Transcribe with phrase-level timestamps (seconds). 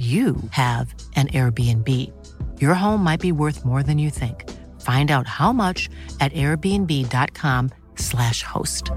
[0.00, 1.86] you have an Airbnb.
[2.58, 4.48] Your home might be worth more than you think.
[4.80, 8.90] Find out how much at airbnb.com/slash host.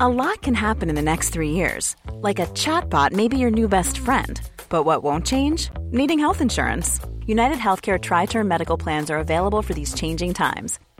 [0.00, 1.94] A lot can happen in the next three years.
[2.14, 4.40] Like a chatbot may be your new best friend.
[4.68, 5.70] But what won't change?
[5.92, 6.98] Needing health insurance.
[7.24, 10.80] United Healthcare Tri Term Medical Plans are available for these changing times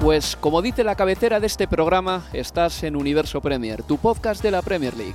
[0.00, 4.50] Pues como dice la cabecera de este programa, estás en Universo Premier, tu podcast de
[4.50, 5.14] la Premier League.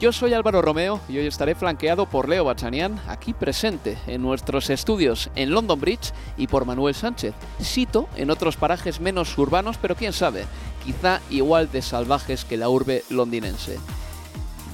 [0.00, 4.68] Yo soy Álvaro Romeo y hoy estaré flanqueado por Leo Bachanian, aquí presente en nuestros
[4.68, 9.94] estudios en London Bridge y por Manuel Sánchez, Sito en otros parajes menos urbanos, pero
[9.94, 10.44] quién sabe,
[10.84, 13.78] quizá igual de salvajes que la urbe londinense.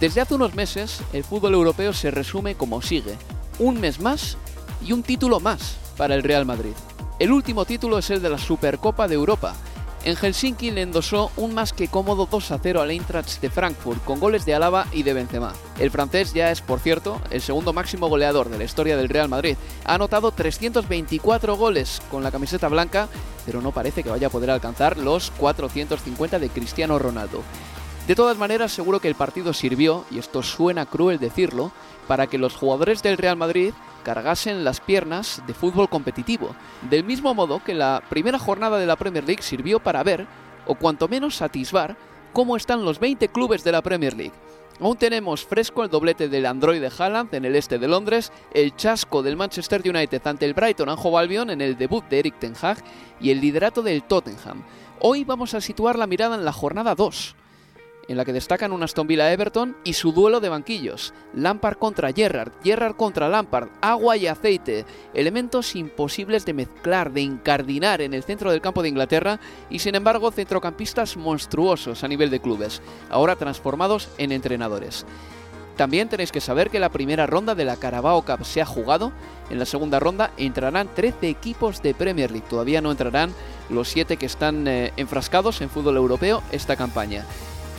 [0.01, 3.19] Desde hace unos meses, el fútbol europeo se resume como sigue,
[3.59, 4.39] un mes más
[4.83, 6.73] y un título más para el Real Madrid.
[7.19, 9.55] El último título es el de la Supercopa de Europa.
[10.05, 14.03] En Helsinki le endosó un más que cómodo 2 a 0 al Eintracht de Frankfurt
[14.03, 15.53] con goles de Alaba y de Benzema.
[15.79, 19.29] El francés ya es, por cierto, el segundo máximo goleador de la historia del Real
[19.29, 19.57] Madrid.
[19.85, 23.09] Ha anotado 324 goles con la camiseta blanca,
[23.47, 27.43] pero no parece que vaya a poder alcanzar los 450 de Cristiano Ronaldo.
[28.09, 31.71] De todas maneras, seguro que el partido sirvió, y esto suena cruel decirlo,
[32.09, 36.55] para que los jugadores del Real Madrid cargasen las piernas de fútbol competitivo,
[36.91, 40.27] del mismo modo que la primera jornada de la Premier League sirvió para ver,
[40.67, 41.97] o cuanto menos satisfar,
[42.33, 44.35] cómo están los 20 clubes de la Premier League.
[44.81, 48.75] Aún tenemos fresco el doblete del Android de Haaland en el este de Londres, el
[48.75, 52.55] chasco del Manchester United ante el Brighton Anjo Albion en el debut de Eric Ten
[52.61, 52.83] Hag
[53.21, 54.65] y el liderato del Tottenham.
[54.99, 57.37] Hoy vamos a situar la mirada en la jornada 2,
[58.13, 62.13] en la que destacan un Aston Villa Everton y su duelo de banquillos, Lampard contra
[62.13, 64.85] Gerrard, Gerrard contra Lampard, agua y aceite,
[65.15, 69.41] elementos imposibles de mezclar, de incardinar en el centro del campo de Inglaterra
[69.71, 75.07] y sin embargo centrocampistas monstruosos a nivel de clubes, ahora transformados en entrenadores.
[75.79, 79.11] También tenéis que saber que la primera ronda de la Carabao Cup se ha jugado.
[79.49, 82.47] En la segunda ronda entrarán 13 equipos de Premier League.
[82.47, 83.33] Todavía no entrarán
[83.71, 87.25] los 7 que están eh, enfrascados en fútbol europeo esta campaña.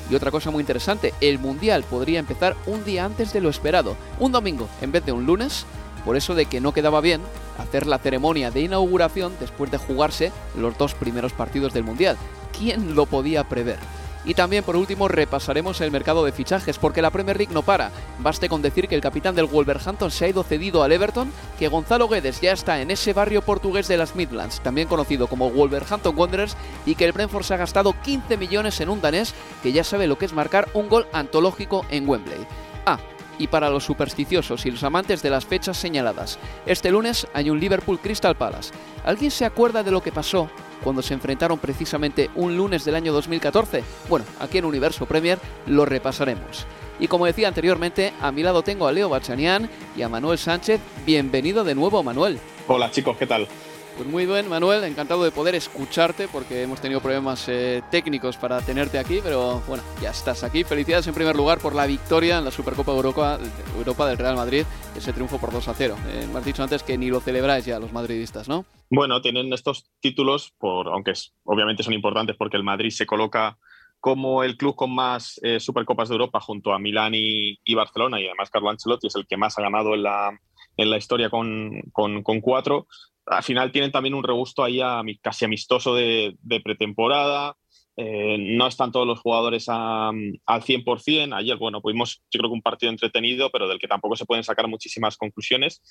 [0.09, 3.95] Y otra cosa muy interesante, el Mundial podría empezar un día antes de lo esperado,
[4.19, 5.65] un domingo en vez de un lunes,
[6.05, 7.21] por eso de que no quedaba bien
[7.57, 12.17] hacer la ceremonia de inauguración después de jugarse los dos primeros partidos del Mundial.
[12.57, 13.79] ¿Quién lo podía prever?
[14.25, 17.91] Y también por último repasaremos el mercado de fichajes porque la Premier League no para.
[18.19, 21.67] Baste con decir que el capitán del Wolverhampton se ha ido cedido al Everton, que
[21.67, 26.17] Gonzalo Guedes ya está en ese barrio portugués de las Midlands, también conocido como Wolverhampton
[26.17, 29.83] Wanderers, y que el Brentford se ha gastado 15 millones en un danés que ya
[29.83, 32.47] sabe lo que es marcar un gol antológico en Wembley.
[32.85, 32.99] Ah,
[33.39, 36.39] y para los supersticiosos y los amantes de las fechas señaladas.
[36.65, 38.73] Este lunes hay un Liverpool Crystal Palace.
[39.05, 40.49] ¿Alguien se acuerda de lo que pasó
[40.83, 43.83] cuando se enfrentaron precisamente un lunes del año 2014?
[44.09, 46.65] Bueno, aquí en Universo Premier lo repasaremos.
[46.99, 50.79] Y como decía anteriormente, a mi lado tengo a Leo Bachanian y a Manuel Sánchez.
[51.05, 52.39] Bienvenido de nuevo, Manuel.
[52.67, 53.47] Hola chicos, ¿qué tal?
[53.95, 58.59] Pues muy bien, Manuel, encantado de poder escucharte porque hemos tenido problemas eh, técnicos para
[58.61, 60.63] tenerte aquí, pero bueno, ya estás aquí.
[60.63, 63.37] Felicidades en primer lugar por la victoria en la Supercopa Europa,
[63.77, 64.65] Europa del Real Madrid,
[64.95, 65.95] ese triunfo por 2 a 0.
[66.07, 68.65] Eh, me has dicho antes que ni lo celebráis ya los madridistas, ¿no?
[68.89, 71.13] Bueno, tienen estos títulos, por, aunque
[71.43, 73.59] obviamente son importantes porque el Madrid se coloca
[73.99, 78.25] como el club con más eh, Supercopas de Europa junto a Milán y, Barcelona y
[78.25, 80.37] además Carlo Ancelotti es el que más ha ganado en la,
[80.77, 82.87] en la historia con, con, con cuatro
[83.25, 84.79] al final tienen también un regusto ahí
[85.21, 87.55] casi amistoso de, pretemporada.
[87.95, 91.35] Eh, no están todos los jugadores al 100%.
[91.35, 94.43] Ayer, bueno, pudimos, yo creo que un partido entretenido, pero del que tampoco se pueden
[94.43, 95.81] sacar muchísimas conclusiones.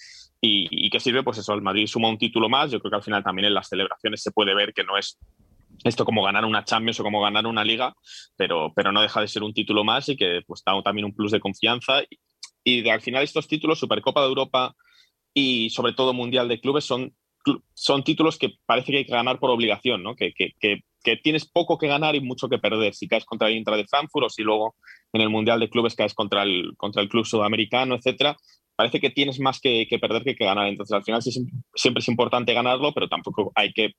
[0.40, 2.70] Y, que sirve, pues eso, el Madrid suma un título más.
[2.70, 5.18] Yo creo que al final también en las celebraciones se puede ver que no es
[5.84, 7.94] esto como ganar una Champions o como ganar una liga,
[8.36, 11.14] pero, pero no deja de ser un título más y que pues da también un
[11.14, 12.02] plus de confianza
[12.62, 14.76] Y al final estos títulos, Supercopa de Europa
[15.34, 17.14] y sobre todo Mundial de Clubes, son,
[17.74, 20.14] son títulos que parece que hay que ganar por obligación, ¿no?
[20.14, 22.94] que, que, que, tienes poco que ganar y mucho que perder.
[22.94, 24.76] Si caes contra el Intra de Frankfurt o si luego
[25.12, 28.36] en el Mundial de Clubes caes contra el, contra el club sudamericano, etcétera,
[28.76, 30.68] parece que tienes más que, que perder que, que ganar.
[30.68, 31.30] Entonces, al final sí,
[31.74, 33.92] siempre es importante ganarlo, pero tampoco hay que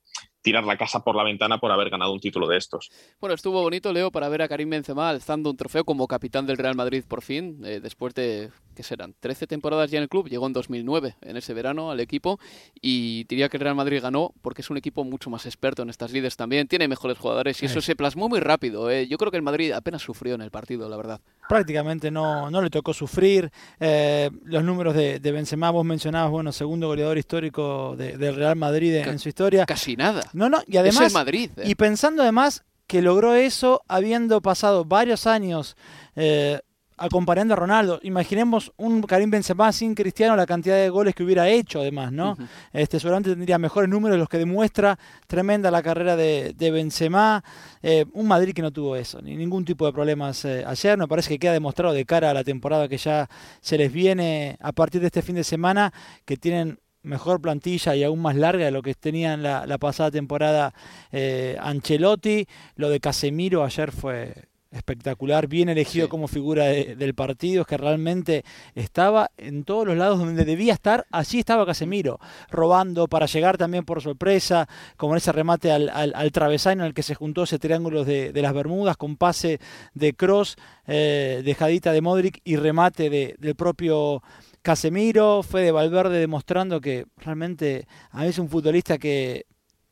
[0.44, 2.90] tirar la casa por la ventana por haber ganado un título de estos.
[3.18, 6.58] Bueno, estuvo bonito, Leo, para ver a Karim Benzema alzando un trofeo como capitán del
[6.58, 9.14] Real Madrid por fin, eh, después de, ¿qué serán?
[9.20, 12.38] 13 temporadas ya en el club, llegó en 2009, en ese verano, al equipo,
[12.82, 15.88] y diría que el Real Madrid ganó porque es un equipo mucho más experto en
[15.88, 18.90] estas líderes también, tiene mejores jugadores y eso se plasmó muy rápido.
[18.90, 19.08] Eh.
[19.08, 21.20] Yo creo que el Madrid apenas sufrió en el partido, la verdad.
[21.48, 23.50] Prácticamente no, no le tocó sufrir.
[23.80, 28.94] Eh, los números de, de, Benzema, vos mencionabas, bueno, segundo goleador histórico del Real Madrid
[28.96, 29.64] en su historia.
[29.64, 30.22] Casi nada.
[30.34, 31.50] No, no, y además Madrid.
[31.56, 31.62] ¿eh?
[31.66, 35.76] Y pensando además que logró eso habiendo pasado varios años
[36.16, 36.60] eh,
[36.96, 38.00] acompañando a Ronaldo.
[38.02, 42.36] Imaginemos un Karim Benzema sin Cristiano, la cantidad de goles que hubiera hecho además, ¿no?
[42.72, 44.98] este, seguramente tendría mejores números los que demuestra.
[45.26, 47.42] Tremenda la carrera de, Benzema.
[47.82, 50.98] Eh, un Madrid que no tuvo eso, ni ningún tipo de problemas ayer.
[50.98, 53.28] Me parece que queda demostrado de cara a la temporada que ya
[53.60, 55.92] se les viene a partir de este fin de semana,
[56.24, 60.10] que tienen mejor plantilla y aún más larga de lo que tenían la, la pasada
[60.10, 60.74] temporada
[61.12, 62.46] eh, Ancelotti.
[62.76, 64.34] Lo de Casemiro ayer fue
[64.74, 70.18] espectacular, bien elegido como figura del partido, es que realmente estaba en todos los lados
[70.18, 72.18] donde debía estar, allí estaba Casemiro,
[72.50, 77.04] robando para llegar también por sorpresa, como ese remate al, al, travesaño en el que
[77.04, 79.60] se juntó ese triángulo de, las Bermudas, con pase
[79.94, 80.56] de cross,
[80.86, 84.22] eh, dejadita de Modric y remate de, del propio
[84.64, 89.44] Casemiro, fue de Valverde demostrando que realmente a mí es un futbolista que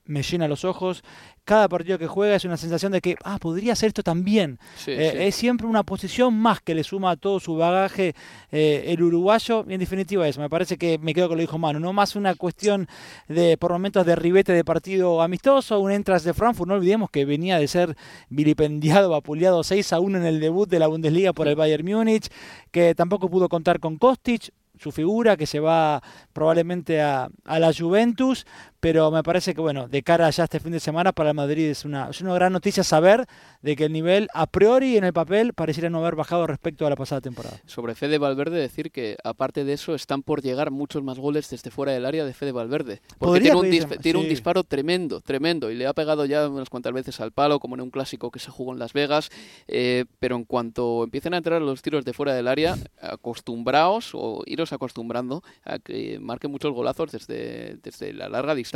[0.06, 1.04] me llena los ojos.
[1.44, 4.58] Cada partido que juega es una sensación de que, ah, podría ser esto también.
[4.86, 8.14] Eh, es siempre una posición más que le suma a todo su bagaje
[8.50, 9.66] eh, el uruguayo.
[9.68, 11.78] Y en definitiva eso, me parece que me quedo con lo dijo Manu.
[11.78, 12.88] No más una cuestión
[13.28, 16.68] de, por momentos, de ribete de partido amistoso, un entras de Frankfurt.
[16.68, 17.94] No olvidemos que venía de ser
[18.30, 22.28] vilipendiado, vapuleado 6 a 1 en el debut de la Bundesliga por el Bayern Múnich,
[22.70, 24.50] que tampoco pudo contar con Kostic
[24.82, 26.02] su figura, que se va
[26.32, 28.46] probablemente a, a, la Juventus,
[28.82, 31.66] pero me parece que, bueno, de cara ya este fin de semana para el Madrid
[31.66, 33.26] es una, es una gran noticia saber
[33.60, 36.90] de que el nivel a priori en el papel pareciera no haber bajado respecto a
[36.90, 37.60] la pasada temporada.
[37.64, 41.70] Sobre Fede Valverde decir que aparte de eso están por llegar muchos más goles desde
[41.70, 43.00] fuera del área de Fede Valverde.
[43.20, 43.70] Porque tiene, un,
[44.00, 47.60] tiene un, disparo tremendo, tremendo, y le ha pegado ya unas cuantas veces al palo,
[47.60, 49.30] como en un clásico que se jugó en Las Vegas,
[49.68, 54.42] eh, pero en cuanto empiecen a entrar los tiros de fuera del área, acostumbraos o
[54.44, 58.71] iros acostumbrando a que marquen muchos golazos desde, desde la larga distancia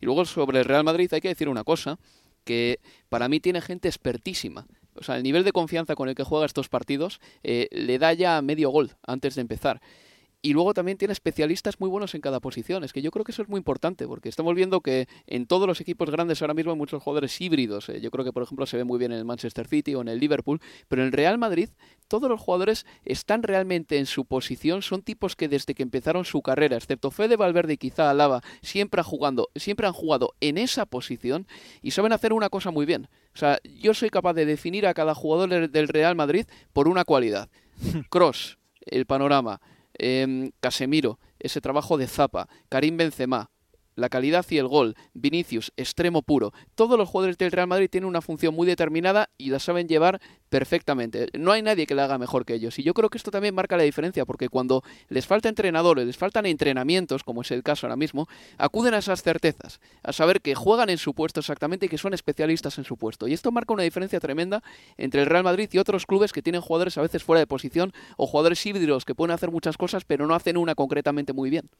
[0.00, 1.98] y luego sobre el Real Madrid hay que decir una cosa,
[2.44, 4.66] que para mí tiene gente expertísima.
[4.94, 8.12] O sea, el nivel de confianza con el que juega estos partidos eh, le da
[8.12, 9.80] ya medio gol antes de empezar.
[10.42, 12.82] Y luego también tiene especialistas muy buenos en cada posición.
[12.82, 15.66] Es que yo creo que eso es muy importante, porque estamos viendo que en todos
[15.66, 17.90] los equipos grandes ahora mismo hay muchos jugadores híbridos.
[17.90, 18.00] Eh.
[18.00, 20.08] Yo creo que, por ejemplo, se ve muy bien en el Manchester City o en
[20.08, 21.68] el Liverpool, pero en el Real Madrid
[22.08, 24.80] todos los jugadores están realmente en su posición.
[24.80, 29.02] Son tipos que desde que empezaron su carrera, excepto Fede Valverde y quizá Alaba, siempre,
[29.02, 31.46] jugando, siempre han jugado en esa posición
[31.82, 33.08] y saben hacer una cosa muy bien.
[33.34, 37.04] O sea, yo soy capaz de definir a cada jugador del Real Madrid por una
[37.04, 37.50] cualidad.
[38.08, 39.60] Cross, el panorama
[40.02, 43.50] Em, Casemiro, ese trabajo de Zapa, Karim Benzema,
[44.00, 46.52] la calidad y el gol, Vinicius, extremo puro.
[46.74, 50.20] Todos los jugadores del Real Madrid tienen una función muy determinada y la saben llevar
[50.48, 51.28] perfectamente.
[51.38, 52.78] No hay nadie que la haga mejor que ellos.
[52.78, 56.16] Y yo creo que esto también marca la diferencia, porque cuando les falta entrenadores, les
[56.16, 58.28] faltan entrenamientos, como es el caso ahora mismo,
[58.58, 62.14] acuden a esas certezas, a saber que juegan en su puesto exactamente y que son
[62.14, 63.28] especialistas en su puesto.
[63.28, 64.62] Y esto marca una diferencia tremenda
[64.96, 67.92] entre el Real Madrid y otros clubes que tienen jugadores a veces fuera de posición
[68.16, 71.70] o jugadores híbridos que pueden hacer muchas cosas, pero no hacen una concretamente muy bien.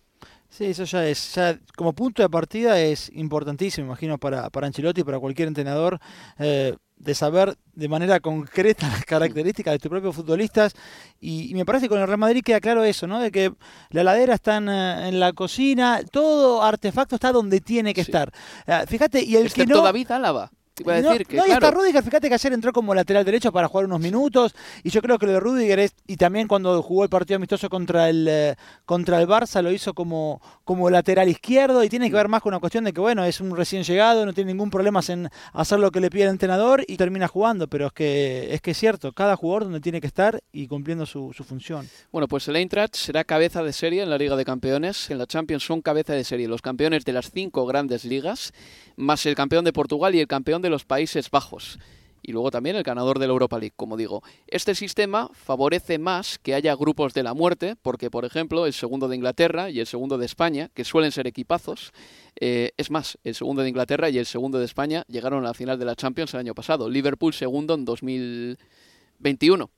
[0.48, 1.38] Sí, eso es,
[1.76, 5.98] como punto de partida es importantísimo, imagino, para, para Ancelotti y para cualquier entrenador.
[6.38, 10.74] Eh, de saber de manera concreta las características de tus propios futbolistas
[11.18, 13.20] y, me parece que con el Real Madrid queda claro eso, ¿no?
[13.20, 13.54] De que
[13.88, 18.30] la heladera está en, en la cocina, todo artefacto está donde tiene que estar.
[18.66, 19.82] Eh, fíjate, y el que no...
[19.82, 20.50] David Álava
[20.84, 24.54] no, y está Rudiger, fíjate que ayer entró como lateral derecho para jugar unos minutos.
[24.82, 27.68] Y yo creo que lo de Rudiger es, y también cuando jugó el partido amistoso
[27.68, 31.82] contra el eh, contra el Barça, lo hizo como, como lateral izquierdo.
[31.84, 34.26] Y tiene que ver más con una cuestión de que, bueno, es un recién llegado,
[34.26, 37.68] no tiene ningún problema en hacer lo que le pide el entrenador y termina jugando.
[37.68, 41.06] Pero es que es que es cierto, cada jugador donde tiene que estar y cumpliendo
[41.06, 41.88] su, su función.
[42.12, 45.10] Bueno, pues el Eintracht será cabeza de serie en la Liga de Campeones.
[45.10, 48.52] En la Champions son cabeza de serie los campeones de las cinco grandes ligas,
[48.96, 51.78] más el campeón de Portugal y el campeón de los Países Bajos.
[52.22, 54.22] y luego también el ganador de la Europa League, como digo.
[54.46, 59.08] Este sistema favorece más que haya grupos de la muerte, porque, por ejemplo, el segundo
[59.08, 61.92] de Inglaterra y el segundo de España, que suelen ser equipazos,
[62.38, 65.54] eh, es más, el segundo de Inglaterra y el segundo de España llegaron a la
[65.54, 66.90] final de la Champions el año pasado.
[66.90, 69.70] Liverpool segundo en 2021.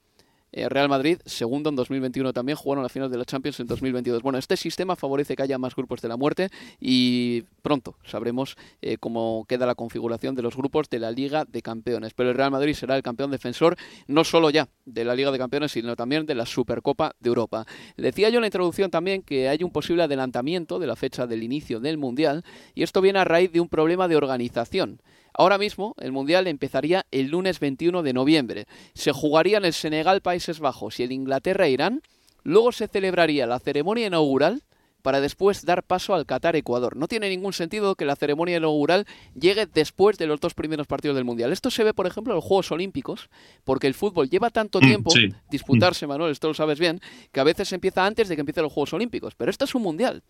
[0.52, 4.22] Eh, Real Madrid, segundo en 2021 también, jugaron la final de la Champions en 2022.
[4.22, 8.98] Bueno, este sistema favorece que haya más grupos de la muerte y pronto sabremos eh,
[8.98, 12.12] cómo queda la configuración de los grupos de la Liga de Campeones.
[12.14, 15.38] Pero el Real Madrid será el campeón defensor no solo ya de la Liga de
[15.38, 17.66] Campeones, sino también de la Supercopa de Europa.
[17.96, 21.42] Decía yo en la introducción también que hay un posible adelantamiento de la fecha del
[21.42, 22.44] inicio del Mundial
[22.74, 25.00] y esto viene a raíz de un problema de organización.
[25.34, 28.66] Ahora mismo el Mundial empezaría el lunes 21 de noviembre.
[28.94, 32.02] Se jugaría en el Senegal, Países Bajos y el Inglaterra-Irán.
[32.44, 34.62] Luego se celebraría la ceremonia inaugural
[35.02, 36.96] para después dar paso al Qatar-Ecuador.
[36.96, 39.06] No tiene ningún sentido que la ceremonia inaugural
[39.38, 41.52] llegue después de los dos primeros partidos del Mundial.
[41.52, 43.28] Esto se ve, por ejemplo, en los Juegos Olímpicos,
[43.64, 45.12] porque el fútbol lleva tanto mm, tiempo
[45.50, 47.00] disputarse, Manuel, esto lo sabes bien,
[47.32, 49.34] que a veces empieza antes de que empiecen los Juegos Olímpicos.
[49.34, 50.22] Pero esto es un Mundial.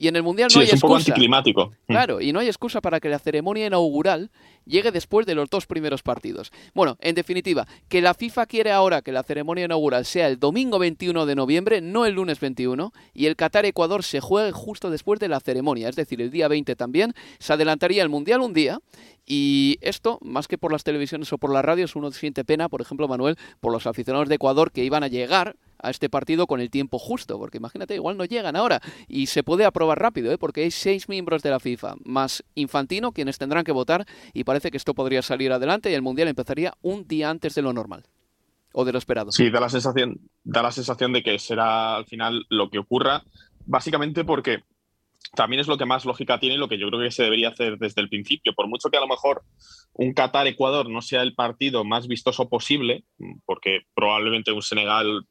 [0.00, 1.72] Y en el Mundial no hay es un poco anticlimático.
[1.86, 4.30] Claro, y no hay excusa para que la ceremonia inaugural
[4.70, 6.52] llegue después de los dos primeros partidos.
[6.74, 10.78] Bueno, en definitiva, que la FIFA quiere ahora que la ceremonia inaugural sea el domingo
[10.78, 15.28] 21 de noviembre, no el lunes 21, y el Qatar-Ecuador se juegue justo después de
[15.28, 18.80] la ceremonia, es decir, el día 20 también, se adelantaría el Mundial un día,
[19.26, 22.80] y esto, más que por las televisiones o por las radios, uno siente pena, por
[22.80, 26.60] ejemplo, Manuel, por los aficionados de Ecuador que iban a llegar a este partido con
[26.60, 30.36] el tiempo justo, porque imagínate, igual no llegan ahora y se puede aprobar rápido, ¿eh?
[30.36, 34.59] porque hay seis miembros de la FIFA, más Infantino, quienes tendrán que votar y parece
[34.68, 38.04] que esto podría salir adelante y el Mundial empezaría un día antes de lo normal
[38.72, 39.32] o de lo esperado.
[39.32, 43.24] Sí, da la sensación, da la sensación de que será al final lo que ocurra,
[43.64, 44.62] básicamente porque
[45.34, 47.50] también es lo que más lógica tiene y lo que yo creo que se debería
[47.50, 48.52] hacer desde el principio.
[48.54, 49.42] Por mucho que a lo mejor
[49.92, 53.04] un Qatar-Ecuador no sea el partido más vistoso posible,
[53.44, 55.26] porque probablemente un Senegal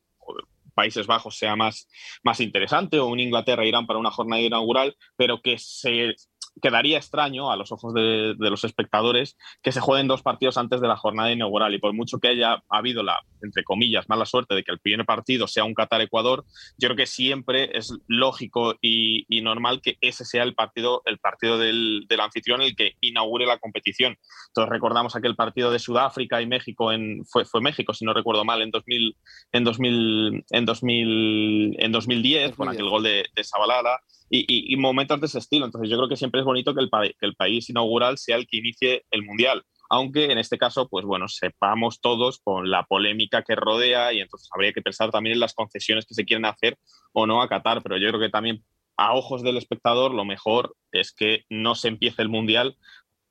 [0.73, 1.89] Países Bajos sea más,
[2.23, 6.15] más interesante o un Inglaterra-Irán para una jornada inaugural, pero que se
[6.61, 10.87] quedaría extraño a los ojos de, los espectadores que se jueguen dos partidos antes de
[10.87, 11.73] la jornada inaugural.
[11.73, 15.05] Y por mucho que haya habido la, entre comillas, mala suerte de que el primer
[15.05, 16.45] partido sea un Qatar-Ecuador,
[16.77, 21.57] yo creo que siempre es lógico y, normal que ese sea el partido, el partido
[21.57, 24.17] del, anfitrión el que inaugure la competición.
[24.47, 28.43] Entonces recordamos aquel partido de Sudáfrica y México, en, fue, fue México, si no recuerdo
[28.43, 29.15] mal, en, 2000,
[29.53, 35.27] en, 2000, en, 2000, en 2010, con aquel gol de, de Zabalala y, momentos de
[35.27, 35.65] ese estilo.
[35.65, 38.47] Entonces yo creo que siempre es bonito que el, que el país inaugural sea el
[38.47, 43.41] que inicie el Mundial aunque en este caso, pues bueno, sepamos todos con la polémica
[43.41, 46.77] que rodea y entonces habría que pensar también en las concesiones que se quieren hacer
[47.11, 48.63] o no a Qatar, pero yo creo que también
[48.97, 52.77] a ojos del espectador lo mejor es que no se empiece el Mundial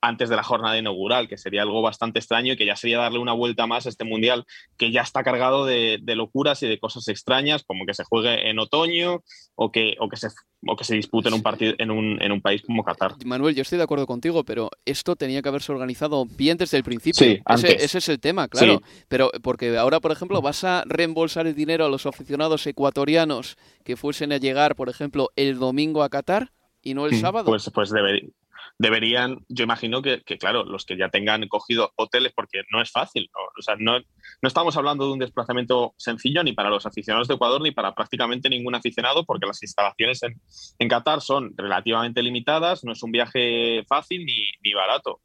[0.01, 3.19] antes de la jornada inaugural, que sería algo bastante extraño y que ya sería darle
[3.19, 4.45] una vuelta más a este mundial
[4.77, 8.59] que ya está cargado de, locuras y de cosas extrañas, como que se juegue en
[8.59, 9.23] otoño
[9.55, 10.29] o que, o que, se,
[10.65, 13.15] o que se dispute en un, partido, en, un, en un país como Qatar.
[13.25, 16.83] Manuel, yo estoy de acuerdo contigo, pero esto tenía que haberse organizado bien desde el
[16.83, 17.25] principio.
[17.25, 18.81] Sí, ese, ese, es el tema, claro.
[19.07, 23.95] Pero porque ahora, por ejemplo, vas a reembolsar el dinero a los aficionados ecuatorianos que
[23.95, 26.51] fuesen a llegar, por ejemplo, el domingo a Qatar
[26.81, 27.45] y no el mm, sábado.
[27.45, 28.29] Pues, pues debería
[28.79, 33.29] deberían, yo imagino que, claro, los que ya tengan cogido hoteles, porque no es fácil,
[33.35, 33.41] ¿no?
[33.59, 33.99] O sea, no,
[34.41, 38.49] estamos hablando de un desplazamiento sencillo ni para los aficionados de Ecuador ni para prácticamente
[38.49, 44.25] ningún aficionado, porque las instalaciones en, Qatar son relativamente limitadas, no es un viaje fácil
[44.25, 45.19] ni, barato.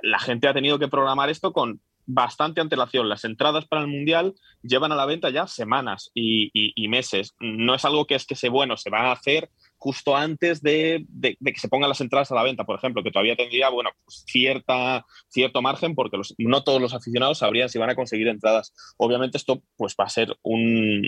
[0.00, 3.08] La, gente ha tenido que programar esto con bastante antelación.
[3.08, 7.34] Las entradas para el Mundial llevan a la venta ya semanas y, y, meses.
[7.40, 9.50] No es algo que es que se, bueno, se va a hacer
[9.82, 13.34] justo antes de, que se pongan las entradas a la venta, por ejemplo, que todavía
[13.34, 17.96] tendría, bueno, pues cierta, cierto margen porque no todos los aficionados sabrían si van a
[17.96, 18.72] conseguir entradas.
[18.96, 21.02] Obviamente esto pues va a ser un,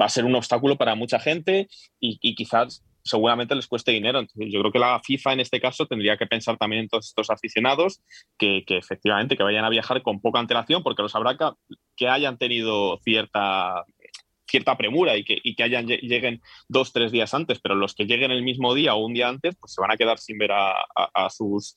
[0.00, 1.66] va a ser un obstáculo para mucha gente
[1.98, 4.22] y, quizás seguramente les cueste dinero.
[4.36, 7.30] Yo creo que la FIFA en este caso tendría que pensar también en todos estos
[7.30, 8.00] aficionados
[8.38, 11.36] que, efectivamente que vayan a viajar con poca antelación porque los habrá
[11.96, 13.84] que hayan tenido cierta
[14.50, 18.04] cierta premura y que, y que hayan, lleguen dos, tres días antes, pero los que
[18.04, 20.52] lleguen el mismo día o un día antes, pues se van a quedar sin ver
[20.52, 21.76] a, a, sus,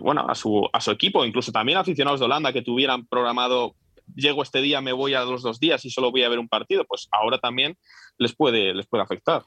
[0.00, 3.74] bueno, a su, a su equipo, incluso también aficionados de Holanda que tuvieran programado
[4.14, 6.48] llego este día, me voy a los dos días y solo voy a ver un
[6.48, 7.76] partido, pues ahora también
[8.18, 9.42] les puede, les puede afectar.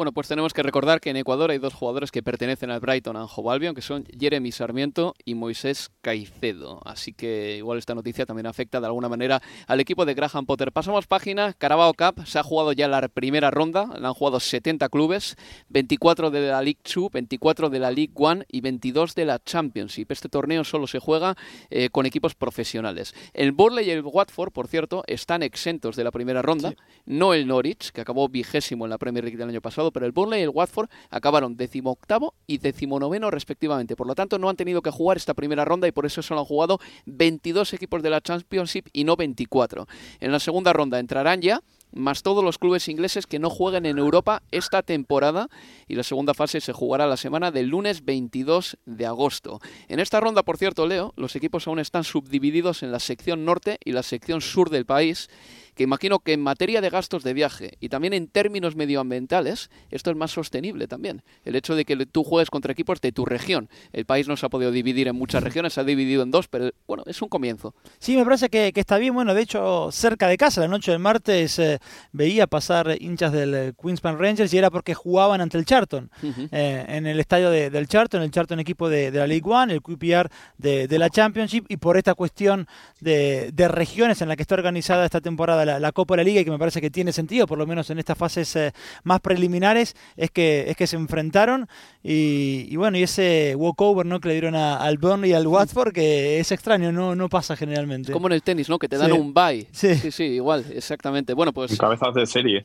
[0.00, 3.18] Bueno, pues tenemos que recordar que en Ecuador hay dos jugadores que pertenecen al Brighton
[3.18, 6.80] Hove Albion, que son Jeremy Sarmiento y Moisés Caicedo.
[6.86, 10.72] Así que igual esta noticia también afecta de alguna manera al equipo de Graham Potter.
[10.72, 14.88] Pasamos página, Carabao Cup, se ha jugado ya la primera ronda, la han jugado 70
[14.88, 15.36] clubes,
[15.68, 20.10] 24 de la League 2, 24 de la League 1 y 22 de la Championship.
[20.12, 21.36] Este torneo solo se juega
[21.68, 23.14] eh, con equipos profesionales.
[23.34, 26.72] El Burnley y el Watford, por cierto, están exentos de la primera ronda,
[27.04, 30.12] no el Norwich, que acabó vigésimo en la Premier League del año pasado, pero el
[30.12, 33.96] Burnley y el Watford acabaron decimoctavo y decimonoveno respectivamente.
[33.96, 36.40] Por lo tanto, no han tenido que jugar esta primera ronda y por eso solo
[36.40, 39.86] han jugado 22 equipos de la Championship y no 24.
[40.20, 41.60] En la segunda ronda entrarán ya
[41.92, 45.48] más todos los clubes ingleses que no jueguen en Europa esta temporada
[45.88, 49.60] y la segunda fase se jugará la semana del lunes 22 de agosto.
[49.88, 53.78] En esta ronda, por cierto, Leo, los equipos aún están subdivididos en la sección norte
[53.84, 55.28] y la sección sur del país
[55.74, 60.10] que imagino que en materia de gastos de viaje y también en términos medioambientales, esto
[60.10, 61.22] es más sostenible también.
[61.44, 63.68] El hecho de que tú juegues contra equipos de tu región.
[63.92, 66.48] El país no se ha podido dividir en muchas regiones, se ha dividido en dos,
[66.48, 67.74] pero bueno, es un comienzo.
[67.98, 69.14] Sí, me parece que, está bien.
[69.14, 71.78] Bueno, de hecho, cerca de casa, la noche del martes, eh,
[72.12, 76.10] veía pasar hinchas del eh, Queenspan Rangers y era porque jugaban ante el Charlton.
[76.22, 80.30] Eh, en el estadio del Charlton, el Charlton equipo de, la League One, el QPR
[80.58, 82.66] de, la Championship, y por esta cuestión
[83.00, 86.40] de, de regiones en la que está organizada esta temporada la, Copa de la Liga
[86.40, 88.72] y que me parece que tiene sentido, por lo menos en estas fases eh,
[89.04, 91.68] más preliminares, es que, es que se enfrentaron
[92.02, 94.20] y, bueno, y ese walkover ¿no?
[94.20, 98.12] que le dieron al Burnley y al Watford, que es extraño, no, no pasa generalmente.
[98.12, 98.78] como en el tenis, ¿no?
[98.78, 99.66] Que te dan un bye.
[99.72, 99.94] Sí.
[100.10, 101.34] sí, igual, exactamente.
[101.34, 101.76] Bueno, pues...
[101.78, 102.64] Cabezas de serie.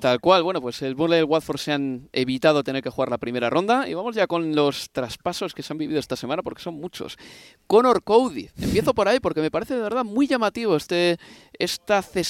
[0.00, 3.10] Tal, cual, bueno, pues el Burnley y el Watford se han evitado tener que jugar
[3.10, 6.42] la primera ronda y vamos ya con los traspasos que se han vivido esta semana
[6.42, 7.16] porque son muchos.
[7.66, 11.18] Conor Cody, empiezo por ahí porque me parece de verdad muy llamativo este,
[11.58, 12.21] esta cesión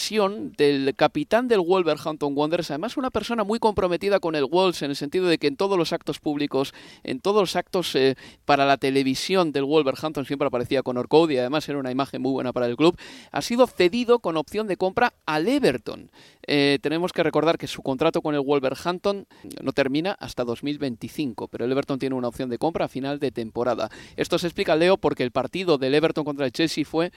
[0.57, 4.97] del capitán del Wolverhampton Wanderers, además una persona muy comprometida con el Wolves en el
[4.97, 6.73] sentido de que en todos los actos públicos,
[7.05, 11.69] en todos los actos eh, para la televisión del Wolverhampton siempre aparecía con Cody, además
[11.69, 12.97] era una imagen muy buena para el club,
[13.31, 16.11] ha sido cedido con opción de compra al Everton.
[16.47, 19.27] Eh, tenemos que recordar que su contrato con el Wolverhampton
[19.63, 23.31] no termina hasta 2025, pero el Everton tiene una opción de compra a final de
[23.31, 23.91] temporada.
[24.17, 27.13] Esto se explica, Leo, porque el partido del Everton contra el Chelsea fue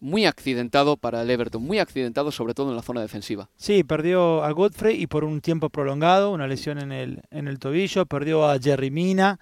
[0.00, 3.48] muy accidentado para el Everton, muy accidentado sobre todo en la zona defensiva.
[3.56, 7.58] Sí, perdió a Godfrey y por un tiempo prolongado, una lesión en el, en el
[7.58, 9.40] tobillo, perdió a Jerry Mina,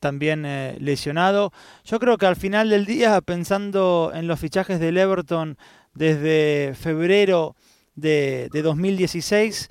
[0.00, 1.52] también eh, lesionado.
[1.84, 5.58] Yo creo que al final del día, pensando en los fichajes del Everton
[5.94, 7.56] desde febrero
[7.94, 9.68] de, de 2016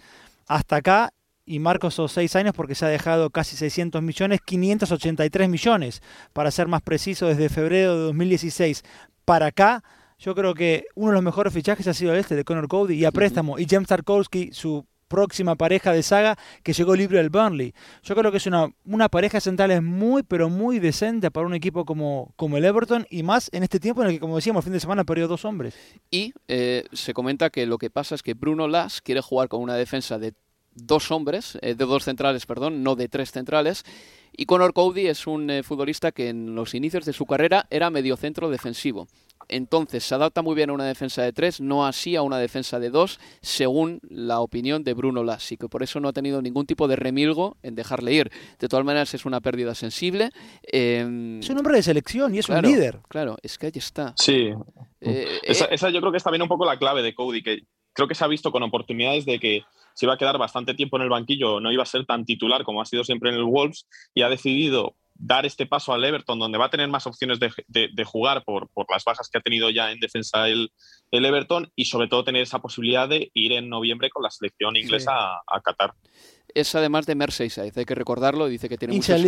[0.47, 1.13] hasta acá,
[1.45, 6.01] y Marcos son seis años porque se ha dejado casi 600 millones, 583 millones,
[6.33, 8.83] para ser más preciso, desde febrero de 2016
[9.23, 9.83] para acá,
[10.17, 13.05] yo creo que uno de los mejores fichajes ha sido este de Conor Cody y
[13.05, 13.59] a préstamo.
[13.59, 17.73] Y James Tarkowski, su próxima pareja de saga, que llegó libre del Burnley.
[18.03, 21.53] Yo creo que es una, una pareja central es muy, pero muy decente para un
[21.53, 24.61] equipo como, como el Everton y más en este tiempo en el que, como decíamos,
[24.61, 25.75] el fin de semana perdió dos hombres.
[26.11, 29.61] Y eh, se comenta que lo que pasa es que Bruno Las quiere jugar con
[29.61, 30.33] una defensa de
[30.77, 33.83] dos hombres, eh, de dos centrales, perdón, no de tres centrales.
[34.35, 37.89] Y Conor Cody es un eh, futbolista que en los inicios de su carrera era
[37.89, 39.07] mediocentro defensivo.
[39.49, 42.79] Entonces se adapta muy bien a una defensa de tres, no así a una defensa
[42.79, 46.65] de dos, según la opinión de Bruno Lassi, que por eso no ha tenido ningún
[46.65, 48.31] tipo de remilgo en dejarle ir.
[48.59, 50.31] De todas maneras es una pérdida sensible.
[50.63, 52.99] Em, es un hombre de selección y es un líder.
[53.07, 54.13] Claro, es que ahí está.
[54.17, 54.49] Sí.
[54.99, 57.63] Eh, esa, esa, yo creo que es también un poco la clave de Cody, que
[57.97, 59.63] creo que se ha visto con oportunidades de que
[59.95, 62.63] se iba a quedar bastante tiempo en el banquillo, no iba a ser tan titular
[62.63, 66.39] como ha sido siempre en el Wolves y ha decidido dar este paso al Everton,
[66.39, 69.91] donde va a tener más opciones de, jugar por, las bajas que ha tenido ya
[69.91, 70.71] en defensa el,
[71.11, 74.75] el, Everton y sobre todo tener esa posibilidad de ir en noviembre con la selección
[74.75, 75.93] inglesa a, Qatar.
[76.53, 79.21] Es además de Merseyside, hay que recordarlo, dice que tiene muchos,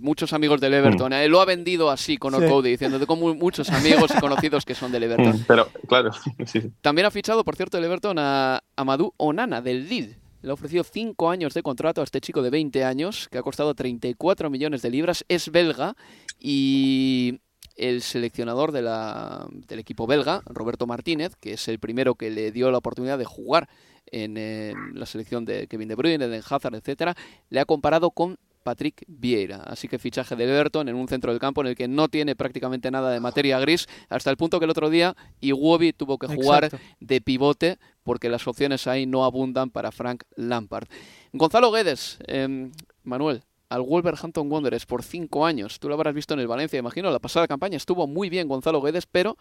[0.00, 1.10] muchos, amigos del Everton.
[1.10, 1.14] Mm.
[1.14, 4.74] Eh, lo ha vendido así con O'Cody, diciendo que tengo muchos amigos y conocidos que
[4.74, 5.40] son del Everton.
[5.40, 6.10] Mm, pero, claro,
[6.80, 10.84] También ha fichado, por cierto, el Everton a Amadou Onana del Lille le ha ofrecido
[10.84, 14.82] 5 años de contrato a este chico de 20 años, que ha costado 34 millones
[14.82, 15.24] de libras.
[15.28, 15.96] Es belga
[16.38, 17.40] y
[17.76, 22.52] el seleccionador de la, del equipo belga, Roberto Martínez, que es el primero que le
[22.52, 23.68] dio la oportunidad de jugar
[24.06, 27.14] en, la selección de Kevin De Bruyne, de Hazard, etcétera,
[27.48, 29.62] le ha comparado con Patrick Vieira.
[29.64, 32.36] Así que fichaje de Everton en un centro del campo en el que no tiene
[32.36, 36.26] prácticamente nada de materia gris, hasta el punto que el otro día Iwobi tuvo que
[36.26, 40.88] jugar de pivote porque las opciones ahí no abundan para Frank Lampard.
[41.32, 42.72] Gonzalo Guedes, em,
[43.04, 45.78] Manuel, al Wolverhampton Wanderers por cinco años.
[45.78, 47.10] Tú lo habrás visto en el Valencia, imagino.
[47.10, 49.36] La pasada campaña estuvo muy bien Gonzalo Guedes, pero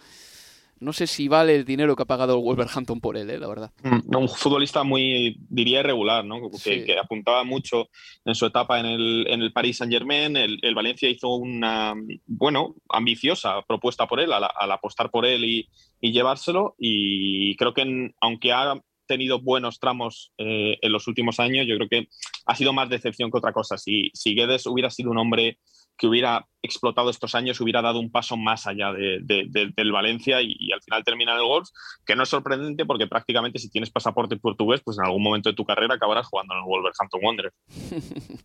[0.80, 3.38] no sé si vale el dinero que ha pagado el Wolverhampton por él, ¿eh?
[3.38, 3.72] la verdad.
[3.84, 6.50] Mm, un futbolista muy, diría, irregular, ¿no?
[6.64, 7.90] Que, apuntaba mucho
[8.26, 10.38] en su etapa en el, en el Paris Saint Germain.
[10.38, 11.94] El, Valencia hizo una,
[12.26, 15.68] bueno, ambiciosa propuesta por él, al, apostar por él y,
[16.02, 16.76] llevárselo.
[16.78, 21.90] Y creo que, aunque ha tenido buenos tramos eh, en los últimos años, yo creo
[21.90, 22.08] que
[22.46, 23.78] ha sido más decepción que otra cosa.
[23.78, 25.60] Si, si Guedes hubiera sido un hombre
[25.98, 30.72] que hubiera explotado estos años, hubiera dado un paso más allá de, del Valencia y,
[30.72, 31.70] al final termina en el golf,
[32.06, 35.56] que no es sorprendente porque prácticamente si tienes pasaporte portugués, pues en algún momento de
[35.56, 37.56] tu carrera acabarás jugando en el Wolverhampton Wanderers.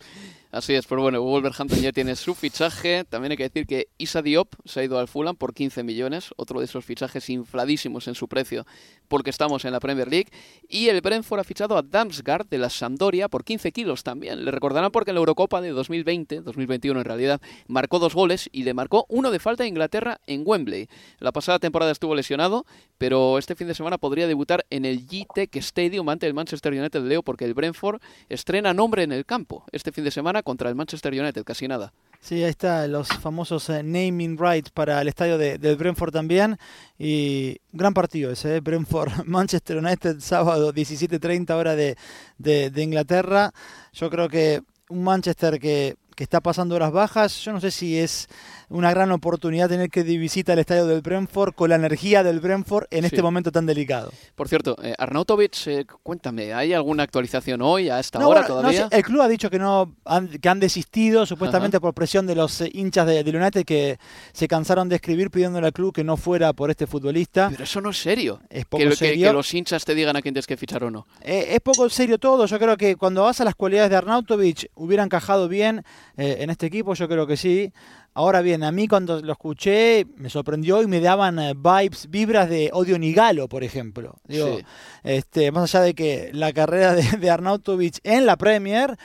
[0.53, 3.05] Así es, pero bueno, Wolverhampton ya tiene su fichaje.
[3.05, 6.33] También hay que decir que Isa Diop se ha ido al Fulham por 15 millones,
[6.37, 8.65] otro de esos fichajes infladísimos en su precio
[9.09, 10.29] porque estamos en la Premier League.
[10.69, 14.45] Y el Brentford ha fichado a Damsgaard de la Sampdoria por 15 kilos también.
[14.45, 18.65] Le recordarán porque en la Eurocopa de 2020, 2021 en realidad, marcó dos goles y
[18.65, 20.89] le marcó uno de falta a Inglaterra en Wembley.
[21.21, 22.67] La pasada temporada estuvo lesionado,
[22.99, 27.01] pero este fin de semana podría debutar en el G-Tech Stadium ante el Manchester United
[27.01, 30.75] Leo porque el Brentford estrena nombre en el campo este fin de semana contra el
[30.75, 31.95] Manchester United, casi nada.
[32.21, 36.59] Sí, ahí está, los famosos eh, naming rights para el estadio de, del Brentford también.
[36.99, 41.97] Y gran partido ese, eh, Brentford-Manchester United, sábado 17.30 hora de,
[42.37, 43.53] de Inglaterra.
[43.95, 47.41] Yo creo que un Manchester que que está pasando horas bajas.
[47.41, 48.29] Yo no sé si es
[48.69, 52.87] una gran oportunidad tener que visitar el estadio del Brentford con la energía del Brentford
[52.91, 54.13] en este momento tan delicado.
[54.35, 58.89] Por cierto, eh, Arnautovic, eh, cuéntame, ¿hay alguna actualización hoy a esta hora todavía?
[58.91, 62.61] el club ha dicho que no han, que han desistido supuestamente por presión de los
[62.61, 63.99] eh, hinchas de, de, United que
[64.33, 67.49] se cansaron de escribir pidiéndole al club que no fuera por este futbolista.
[67.51, 68.41] Pero eso no es serio.
[68.49, 69.29] Es poco que, serio.
[69.29, 71.07] Que, los hinchas te digan a quién tienes que fichar o no.
[71.21, 72.47] es poco serio todo.
[72.47, 75.85] Yo creo que cuando vas a las cualidades de Arnautovic hubieran encajado bien
[76.17, 77.73] en este equipo, yo creo que sí.
[78.17, 82.49] Ahora bien, a mí cuando lo escuché me sorprendió y me daban eh, vibes, vibras
[82.49, 84.19] de Odio Nigalo, por ejemplo.
[84.29, 84.59] Digo,
[85.03, 88.97] este, más allá de que la carrera de, de Arnautovic en la Premier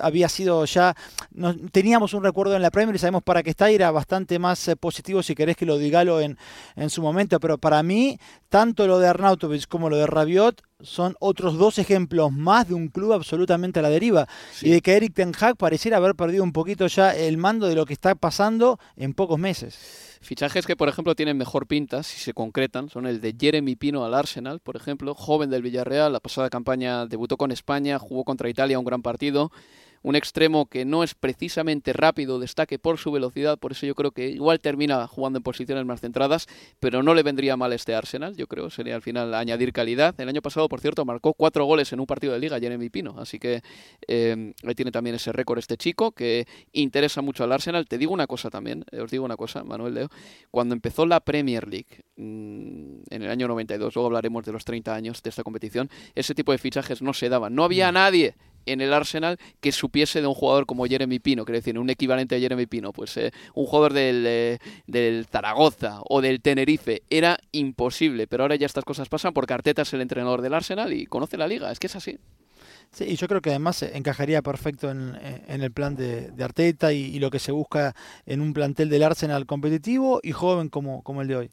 [0.00, 0.94] había sido ya,
[1.72, 4.68] teníamos un recuerdo en la Premier y sabemos para qué está, y era bastante más
[4.68, 6.38] eh, positivo si querés que lo diga en,
[6.76, 11.16] en su momento, pero para mí, tanto lo de Arnautovic como lo de Rabiot son
[11.20, 14.28] otros dos ejemplos más de un club absolutamente a la deriva
[14.60, 17.74] y de que Eric Ten Hag pareciera haber perdido un poquito ya el mando de
[17.74, 20.18] lo que está pasando en pocos meses.
[20.20, 24.04] Fichajes que, por ejemplo, tienen mejor pinta si se concretan son el de Jeremy Pino
[24.04, 28.48] al Arsenal, por ejemplo, joven del Villarreal, la pasada campaña debutó con España, jugó contra
[28.48, 29.50] Italia un gran partido
[30.02, 34.10] un extremo que no es precisamente rápido, destaque por su velocidad, por eso yo creo
[34.10, 36.46] que igual termina jugando en posiciones más centradas,
[36.80, 40.14] pero no le vendría mal este Arsenal, yo creo, sería al final añadir calidad.
[40.20, 43.16] El año pasado, por cierto, marcó cuatro goles en un partido de liga, Jeremy Pino,
[43.18, 43.62] así que
[44.06, 47.86] eh, tiene también ese récord este chico que interesa mucho al Arsenal.
[47.86, 50.08] Te digo una cosa también, eh, os digo una cosa, Manuel Leo,
[50.50, 54.94] cuando empezó la Premier League mm, en el año 92, luego hablaremos de los 30
[54.94, 57.94] años de esta competición, ese tipo de fichajes no se daban, no había mm.
[57.94, 58.34] nadie
[58.66, 62.36] en el Arsenal que supiese de un jugador como Jeremy Pino, quiero decir, un equivalente
[62.36, 67.38] a Jeremy Pino, pues eh, un jugador del, eh, del, Zaragoza o del Tenerife, era
[67.52, 71.06] imposible, pero ahora ya estas cosas pasan porque Arteta es el entrenador del Arsenal y
[71.06, 72.18] conoce la liga, es que es así.
[72.92, 75.16] Sí, y yo creo que además encajaría perfecto en,
[75.48, 77.94] el plan de, Arteta y, y, lo que se busca
[78.26, 81.50] en un plantel del Arsenal competitivo y joven como, como el de hoy.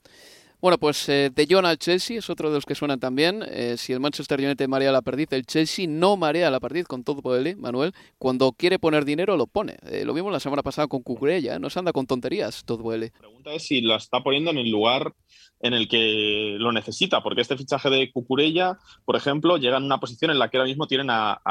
[0.63, 3.43] Bueno, pues eh, De Jong al Chelsea es otro de los que suenan también.
[3.49, 7.03] Eh, si el Manchester United marea la perdiz, el Chelsea no marea la perdiz con
[7.03, 7.91] todo por Manuel.
[8.17, 9.75] Cuando quiere poner dinero, lo pone.
[9.85, 12.89] Eh, lo vimos la semana pasada con Cucurella, no se anda con tonterías, todo.
[12.95, 15.13] La pregunta es si lo está poniendo en el lugar
[15.59, 19.99] en el que lo necesita, porque este fichaje de Cucurella, por ejemplo, llega en una
[19.99, 21.41] posición en la que ahora mismo tienen a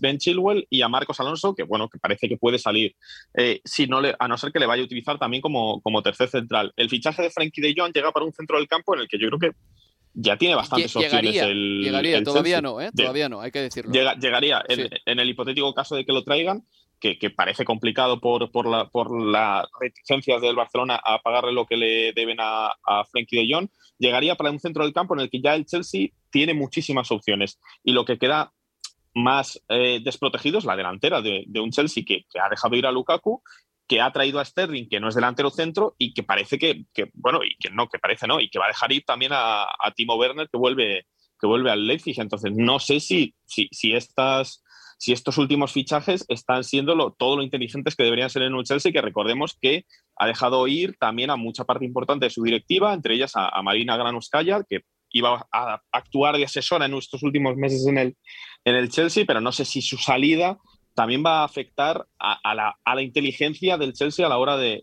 [0.00, 2.94] Ben Chilwell y a Marcos Alonso, que bueno, que parece que puede salir,
[3.34, 6.02] eh, si no le, a no ser que le vaya a utilizar también como, como
[6.02, 6.72] tercer central.
[6.76, 9.18] El fichaje de Frankie de Jong llega para un centro del campo en el que
[9.18, 9.50] yo creo que
[10.14, 11.36] ya tiene bastantes opciones.
[11.36, 12.90] El, llegaría, todavía no, ¿eh?
[12.96, 13.92] todavía no, hay que decirlo.
[13.92, 16.64] llegaría, en, el hipotético caso de que lo traigan,
[16.98, 21.76] que, parece complicado por, por, la, por las reticencias del Barcelona a pagarle lo que
[21.76, 25.30] le deben a, a Frankie de Jong, llegaría para un centro del campo en el
[25.30, 27.58] que ya el Chelsea tiene muchísimas opciones.
[27.84, 28.52] Y lo que queda
[29.16, 33.42] más eh, desprotegidos la delantera de, un Chelsea que, ha dejado ir a Lukaku,
[33.88, 37.40] que ha traído a Sterling, que no es delantero centro, y que parece que, bueno,
[37.42, 40.16] y que no, que parece no, y que va a dejar ir también a, Timo
[40.16, 41.06] Werner, que vuelve,
[41.40, 42.20] que vuelve al Leipzig.
[42.20, 44.62] Entonces, no sé si, si, estas
[44.98, 48.64] si estos últimos fichajes están siendo lo, todo lo inteligentes que deberían ser en un
[48.64, 52.92] Chelsea, que recordemos que ha dejado ir también a mucha parte importante de su directiva,
[52.92, 54.80] entre ellas a, Marina Granuskaya, que
[55.12, 58.16] iba a actuar de asesora en estos últimos meses en el,
[58.64, 60.58] en el Chelsea, pero no sé si su salida
[60.96, 64.82] también va a afectar a, la, inteligencia del Chelsea a la hora de,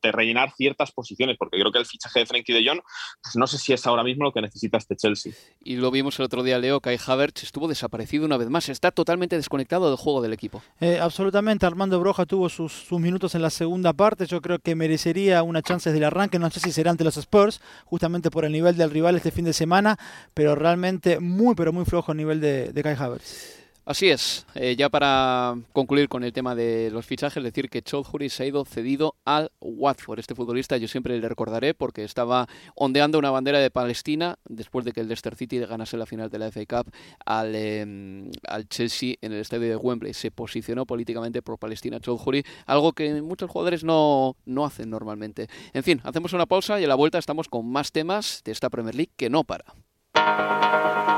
[0.00, 2.80] rellenar ciertas posiciones, porque creo que el fichaje de Frankie de Jong,
[3.20, 5.32] pues no sé si es ahora mismo lo que necesita este Chelsea.
[5.60, 8.92] Y lo vimos el otro día, Leo, Kai Havertz estuvo desaparecido una vez más, está
[8.92, 10.62] totalmente desconectado del juego del equipo.
[10.80, 15.42] Eh, absolutamente, Armando Broja tuvo sus, minutos en la segunda parte, yo creo que merecería
[15.42, 18.76] una chance del arranque, no sé si será ante los Spurs, justamente por el nivel
[18.76, 19.98] del rival este fin de semana,
[20.32, 23.63] pero realmente muy, pero muy flojo el nivel de, de Kai Havertz.
[23.86, 28.30] Así es, eh, ya para concluir con el tema de los fichajes, decir que Choudhury
[28.30, 30.20] se ha ido cedido al Watford.
[30.20, 34.92] Este futbolista yo siempre le recordaré porque estaba ondeando una bandera de Palestina después de
[34.92, 36.94] que el Leicester City ganase la final de la FA Cup
[37.26, 40.14] al, em, al Chelsea en el estadio de Wembley.
[40.14, 45.48] Se posicionó políticamente por Palestina Choudhury, algo que muchos jugadores no, no hacen normalmente.
[45.74, 48.70] En fin, hacemos una pausa y a la vuelta estamos con más temas de esta
[48.70, 49.66] Premier League que no para.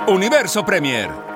[0.09, 1.36] Universo Premier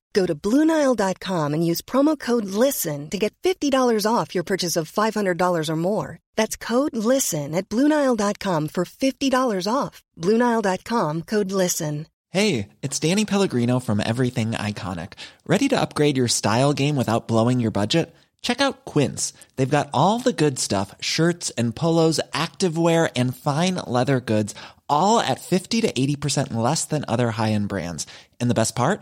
[0.13, 4.91] Go to Bluenile.com and use promo code LISTEN to get $50 off your purchase of
[4.91, 6.19] $500 or more.
[6.35, 10.01] That's code LISTEN at Bluenile.com for $50 off.
[10.17, 12.07] Bluenile.com code LISTEN.
[12.29, 15.13] Hey, it's Danny Pellegrino from Everything Iconic.
[15.45, 18.15] Ready to upgrade your style game without blowing your budget?
[18.41, 19.33] Check out Quince.
[19.55, 24.55] They've got all the good stuff shirts and polos, activewear, and fine leather goods,
[24.87, 28.07] all at 50 to 80% less than other high end brands.
[28.39, 29.01] And the best part?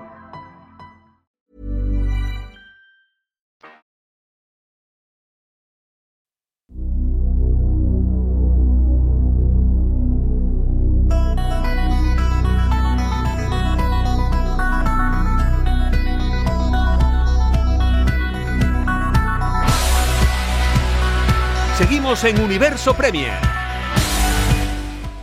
[21.81, 23.33] Seguimos en Universo Premier.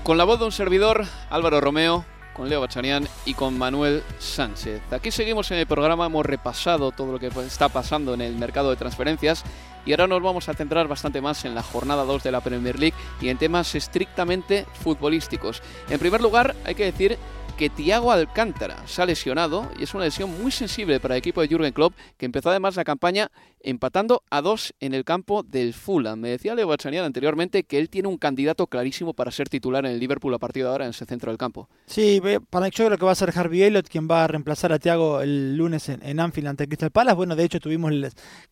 [0.02, 4.82] Con la voz de un servidor, Álvaro Romeo, con Leo Bachanian y con Manuel Sánchez.
[4.90, 8.70] Aquí seguimos en el programa, hemos repasado todo lo que está pasando en el mercado
[8.70, 9.44] de transferencias
[9.86, 12.76] y ahora nos vamos a centrar bastante más en la jornada 2 de la Premier
[12.76, 15.62] League y en temas estrictamente futbolísticos.
[15.88, 17.18] En primer lugar, hay que decir
[17.58, 21.40] que Thiago Alcántara se ha lesionado y es una lesión muy sensible para el equipo
[21.40, 25.74] de Jürgen Klopp, que empezó además la campaña empatando a dos en el campo del
[25.74, 26.20] Fulham.
[26.20, 29.90] Me decía Leo Bachanian anteriormente que él tiene un candidato clarísimo para ser titular en
[29.90, 31.68] el Liverpool a partir de ahora en ese centro del campo.
[31.86, 34.78] Sí, para yo creo que va a ser Harvey Elliott quien va a reemplazar a
[34.78, 37.16] Thiago el lunes en, Anfield ante Crystal Palace.
[37.16, 37.92] Bueno, de hecho tuvimos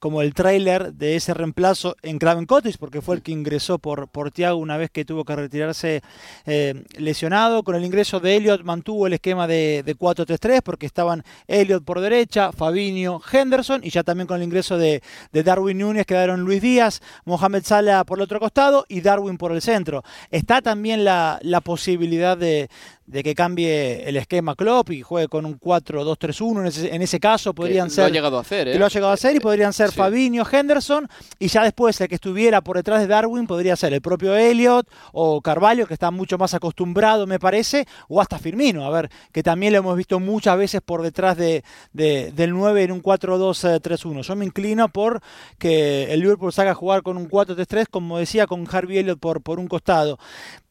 [0.00, 4.08] como el tráiler de ese reemplazo en Craven Cottage porque fue el que ingresó por,
[4.08, 6.02] por Thiago una vez que tuvo que retirarse
[6.44, 7.62] eh, lesionado.
[7.62, 12.52] Con el ingreso de Elliott mantuvo el esquema de, 4-3-3 porque estaban Elliot por derecha,
[12.52, 17.64] Fabinho, Henderson y ya también con el ingreso de, Darwin Núñez quedaron Luis Díaz, Mohamed
[17.64, 20.02] Salah por el otro costado y Darwin por el centro.
[20.30, 22.70] Está también la posibilidad de,
[23.06, 26.60] de que cambie el esquema Klopp y juegue con un 4-2-3-1.
[26.60, 28.04] En ese, en ese caso podrían ser.
[28.04, 28.72] Lo ha llegado a hacer, ¿eh?
[28.72, 31.08] Que lo ha llegado a hacer y podrían ser Fabinho, Henderson.
[31.38, 34.88] Y ya después el que estuviera por detrás de Darwin podría ser el propio Elliot
[35.12, 38.84] o Carvalho, que está mucho más acostumbrado, me parece, o hasta Firmino.
[38.84, 42.92] A ver, que también lo hemos visto muchas veces por detrás de, del 9 en
[42.92, 44.22] un 4-2-3-1.
[44.22, 45.20] Yo me inclino por
[45.58, 49.42] que el Liverpool salga a jugar con un 4-3-3, como decía, con Harvey Elliot por,
[49.42, 50.18] por un costado.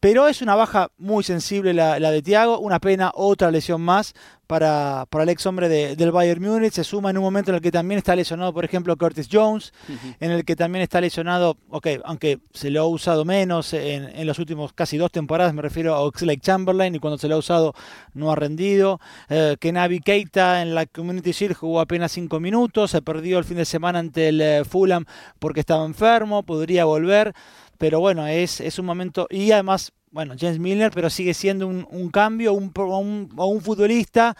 [0.00, 2.22] Pero es una baja muy sensible la, la de
[2.60, 4.14] Una pena, otra lesión más
[4.46, 6.72] para, para el ex hombre del Bayern Múnich.
[6.72, 9.72] Se suma en un momento en el que también está lesionado, por ejemplo, Curtis Jones,
[10.20, 14.26] en el que también está lesionado, ok, aunque se lo ha usado menos en, en
[14.26, 17.38] los últimos casi dos temporadas, me refiero a Oxlade Chamberlain, y cuando se lo ha
[17.38, 17.74] usado
[18.14, 19.00] no ha rendido.
[19.28, 23.56] Eh, Kenavi Keita en la Community Shield jugó apenas cinco minutos, se perdió el fin
[23.56, 25.04] de semana ante el eh, Fulham
[25.38, 27.34] porque estaba enfermo, podría volver.
[27.78, 29.26] Pero bueno, es, es un momento.
[29.28, 34.34] Y además bueno, James Miller, pero sigue siendo un, cambio un, o un futbolista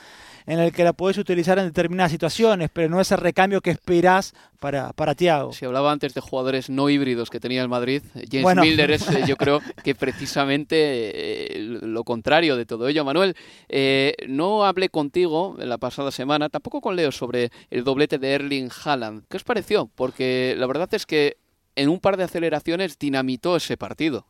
[0.46, 3.72] en el que la puedes utilizar en determinadas situaciones, pero no es el recambio que
[3.72, 5.52] esperás para, para Thiago.
[5.52, 8.00] Si hablaba antes de jugadores no híbridos que tenía el Madrid,
[8.32, 13.04] James Miller es eh, yo creo que precisamente eh, lo contrario de todo ello.
[13.04, 13.36] Manuel,
[13.68, 18.70] eh, no hablé contigo la pasada semana, tampoco con Leo, sobre el doblete de Erling
[18.82, 19.24] Haaland.
[19.28, 19.90] ¿Qué os pareció?
[19.94, 21.36] Porque la verdad es que
[21.76, 24.26] en un par de aceleraciones dinamitó ese partido.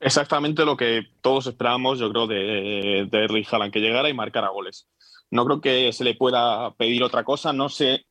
[0.00, 4.48] Exactamente lo que todos esperábamos, yo creo, de, de Erling Haaland, que llegara y marcara
[4.48, 4.88] goles.
[5.30, 8.04] No creo que se le pueda pedir otra cosa, no sé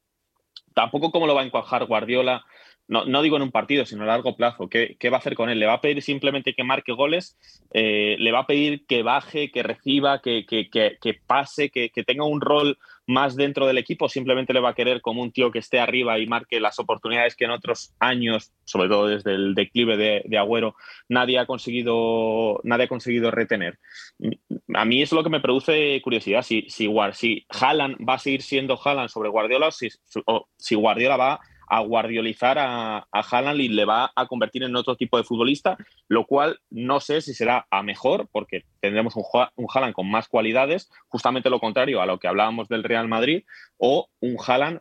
[0.76, 2.46] tampoco cómo lo va a encuajar Guardiola,
[2.88, 4.70] no, digo en un partido, sino a largo plazo.
[4.70, 5.60] ¿Qué, ¿Qué, va a hacer con él?
[5.60, 7.36] ¿Le va a pedir simplemente que marque goles?
[7.74, 10.46] Eh, ¿Le va a pedir que baje, que reciba, que
[11.26, 15.22] pase, que, tenga un rol más dentro del equipo, simplemente le va a querer como
[15.22, 19.08] un tío que esté arriba y marque las oportunidades que en otros años, sobre todo
[19.08, 20.76] desde el declive de, Agüero,
[21.10, 23.80] nadie ha conseguido, nadie ha conseguido retener.
[24.74, 26.42] A mí es lo que me produce curiosidad.
[26.42, 29.90] Si, si, si Haaland va a seguir siendo Haaland sobre Guardiola si,
[30.26, 34.76] o si Guardiola va a guardiolizar a, a Haaland y le va a convertir en
[34.76, 39.24] otro tipo de futbolista, lo cual no sé si será a mejor, porque tendremos un,
[39.56, 43.44] un Haaland con más cualidades, justamente lo contrario a lo que hablábamos del Real Madrid,
[43.78, 44.80] o un Haaland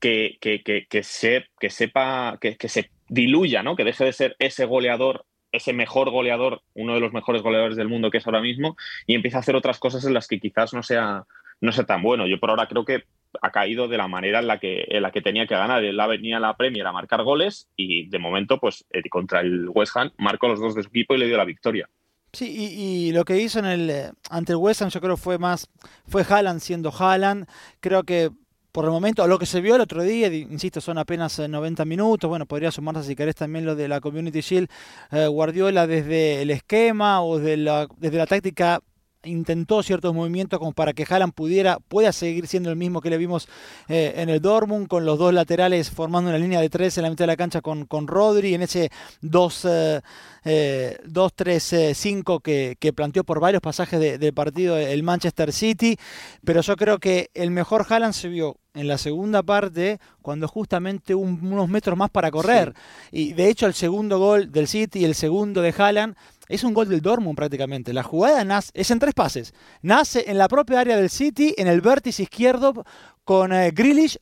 [0.00, 3.76] que, que, que, que sepa, que, se diluya, ¿no?
[3.76, 7.88] que deje de ser ese goleador ese mejor goleador, uno de los mejores goleadores del
[7.88, 10.74] mundo que es ahora mismo, y empieza a hacer otras cosas en las que quizás
[10.74, 11.24] no sea,
[11.60, 12.26] no sea tan bueno.
[12.26, 13.04] Yo por ahora creo que
[13.42, 15.84] ha caído de la manera en la que, en la que tenía que ganar.
[15.84, 19.68] Él venía a la Premier a marcar goles y de momento, pues eh, contra el
[19.68, 21.88] West Ham, marcó los dos de su equipo y le dio la victoria.
[22.32, 25.38] Sí, y, lo que hizo en el eh, ante el West Ham yo creo fue
[25.38, 25.68] más,
[26.06, 27.46] fue Haaland siendo Haaland.
[27.80, 28.30] Creo que
[28.70, 31.86] por el momento, lo que se vio el otro día, insisto, son apenas 90 eh,
[31.86, 34.68] minutos, bueno, podría sumarse si querés también lo de la Community Shield,
[35.10, 38.80] Guardiola desde el esquema o de la, desde la táctica
[39.28, 43.18] intentó ciertos movimientos como para que Haaland pudiera, pueda seguir siendo el mismo que le
[43.18, 43.48] vimos
[43.88, 47.10] eh, en el Dortmund, con los dos laterales formando una línea de tres en la
[47.10, 48.90] mitad de la cancha con, con Rodri, en ese
[49.22, 50.02] 2-3-5
[50.44, 55.96] eh, eh, que, planteó por varios pasajes del partido el Manchester City,
[56.44, 61.14] pero yo creo que el mejor Haaland se vio en la segunda parte cuando justamente
[61.14, 62.74] unos metros más para correr.
[63.10, 66.16] Y de hecho el segundo gol del City y el segundo de Haaland
[66.48, 67.92] es un gol del Dortmund prácticamente.
[67.92, 69.54] La jugada nace, es en tres pases.
[69.82, 72.84] Nace en la propia área del City, en el vértice izquierdo,
[73.24, 73.72] con eh,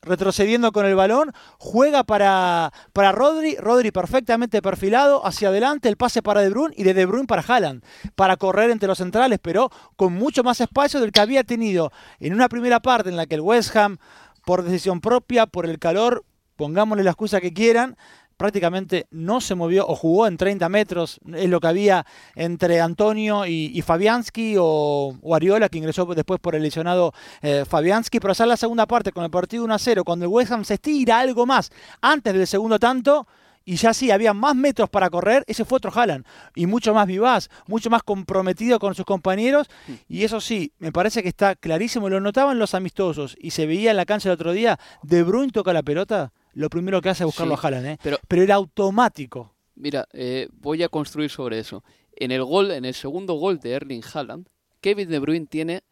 [0.01, 1.31] retrocediendo con el balón.
[1.57, 3.55] Juega para, para Rodri.
[3.55, 5.87] Rodri perfectamente perfilado hacia adelante.
[5.87, 7.83] El pase para De Bruyne y de De Bruyne para Haaland.
[8.15, 12.33] Para correr entre los centrales, pero con mucho más espacio del que había tenido en
[12.33, 13.97] una primera parte en la que el West Ham,
[14.45, 16.25] por decisión propia, por el calor,
[16.57, 17.95] pongámosle la excusa que quieran,
[18.37, 23.45] prácticamente no se movió o jugó en 30 metros, es lo que había entre Antonio
[23.45, 28.49] y, Fabianski o, Ariola, que ingresó después por el lesionado eh, Fabianski, pero ya en
[28.49, 31.19] la segunda parte con el partido 1 a 0, cuando el West Ham se estira
[31.19, 31.71] algo más
[32.01, 33.27] antes del segundo tanto,
[33.67, 37.05] y ya sí, había más metros para correr, ese fue otro Haaland, y mucho más
[37.05, 39.93] vivaz, mucho más comprometido con sus compañeros, mm.
[40.07, 43.91] y eso sí, me parece que está clarísimo, lo notaban los amistosos, y se veía
[43.91, 47.23] en la cancha el otro día, De Bruyne toca la pelota, lo primero que hace
[47.23, 47.99] es buscarlo a Haaland, ¿eh?
[48.01, 49.53] pero, pero era automático.
[49.75, 51.83] Mira, eh, voy a construir sobre eso.
[52.15, 54.47] En el gol, en el segundo gol de Erling Haaland,
[54.81, 55.83] Kevin De Bruyne tiene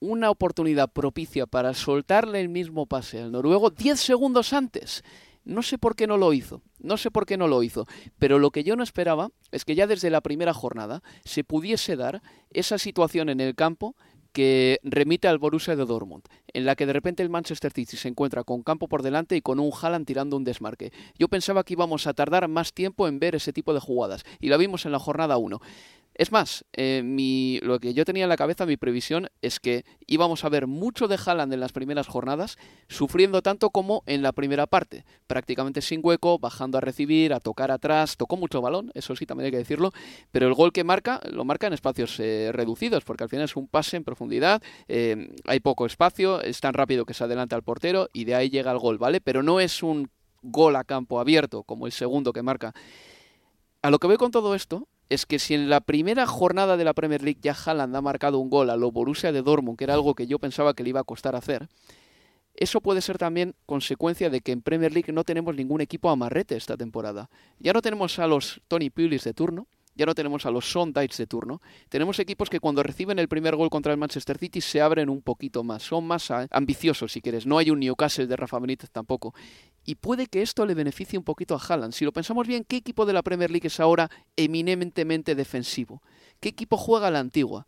[0.00, 5.04] una oportunidad propicia para soltarle el mismo pase al noruego 10 segundos antes.
[5.44, 7.86] No sé por qué no lo hizo, no sé por qué no lo hizo,
[8.18, 11.96] pero lo que yo no esperaba es que ya desde la primera jornada se pudiese
[11.96, 13.96] dar esa situación en el campo
[14.32, 18.08] que remite al Borussia de Dortmund, en la que de repente el Manchester City se
[18.08, 20.92] encuentra con campo por delante y con un Haaland tirando un desmarque.
[21.18, 24.48] Yo pensaba que íbamos a tardar más tiempo en ver ese tipo de jugadas y
[24.48, 25.60] la vimos en la jornada 1.
[26.14, 29.86] Es más, eh, mi, lo que yo tenía en la cabeza, mi previsión, es que
[30.06, 34.32] íbamos a ver mucho de Haaland en las primeras jornadas, sufriendo tanto como en la
[34.32, 39.16] primera parte, prácticamente sin hueco, bajando a recibir, a tocar atrás, tocó mucho balón, eso
[39.16, 39.92] sí también hay que decirlo,
[40.30, 43.56] pero el gol que marca, lo marca en espacios eh, reducidos, porque al final es
[43.56, 47.62] un pase en profundidad, eh, hay poco espacio, es tan rápido que se adelanta al
[47.62, 49.20] portero y de ahí llega el gol, ¿vale?
[49.20, 50.10] Pero no es un
[50.42, 52.72] gol a campo abierto como el segundo que marca.
[53.82, 56.84] A lo que veo con todo esto es que si en la primera jornada de
[56.84, 59.84] la Premier League ya Haaland ha marcado un gol a lo Borussia de Dortmund, que
[59.84, 61.68] era algo que yo pensaba que le iba a costar hacer,
[62.54, 66.56] eso puede ser también consecuencia de que en Premier League no tenemos ningún equipo amarrete
[66.56, 67.30] esta temporada.
[67.58, 71.18] Ya no tenemos a los Tony Pulis de turno, ya no tenemos a los Sondites
[71.18, 71.60] de turno.
[71.88, 75.22] Tenemos equipos que cuando reciben el primer gol contra el Manchester City se abren un
[75.22, 77.46] poquito más, son más ambiciosos si quieres.
[77.46, 79.34] No hay un Newcastle de Rafa Benítez tampoco.
[79.84, 81.92] Y puede que esto le beneficie un poquito a Haaland.
[81.92, 86.02] Si lo pensamos bien, ¿qué equipo de la Premier League es ahora eminentemente defensivo?
[86.40, 87.66] ¿Qué equipo juega la antigua?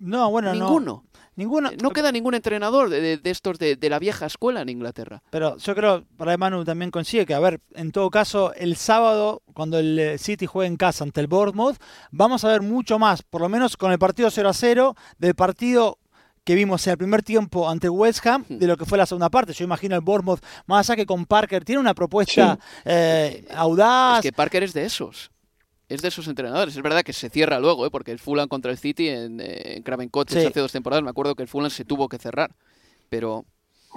[0.00, 1.04] No, bueno, ninguno.
[1.36, 1.70] Ninguno.
[1.70, 5.22] Eh, no queda ningún entrenador de, estos de, la vieja escuela en Inglaterra.
[5.30, 9.42] Pero yo creo, para Manu también consigue que, a ver, en todo caso, el sábado,
[9.52, 11.76] cuando el eh, City juegue en casa ante el Bournemouth,
[12.10, 15.34] vamos a ver mucho más, por lo menos con el partido 0 a 0, del
[15.34, 15.98] partido
[16.44, 19.28] que vimos en el primer tiempo ante West Ham de lo que fue la segunda
[19.28, 19.52] parte.
[19.52, 24.18] Yo imagino el Bournemouth, más allá que con Parker, tiene una propuesta eh, audaz.
[24.18, 25.30] Es que Parker es de esos
[25.90, 26.76] es de esos entrenadores.
[26.76, 27.90] Es verdad que se cierra luego, ¿eh?
[27.90, 31.10] porque el Fulham contra el City en, eh, en Craven Cottage hace dos temporadas, me
[31.10, 32.52] acuerdo que el Fulham se tuvo que cerrar.
[33.08, 33.44] Pero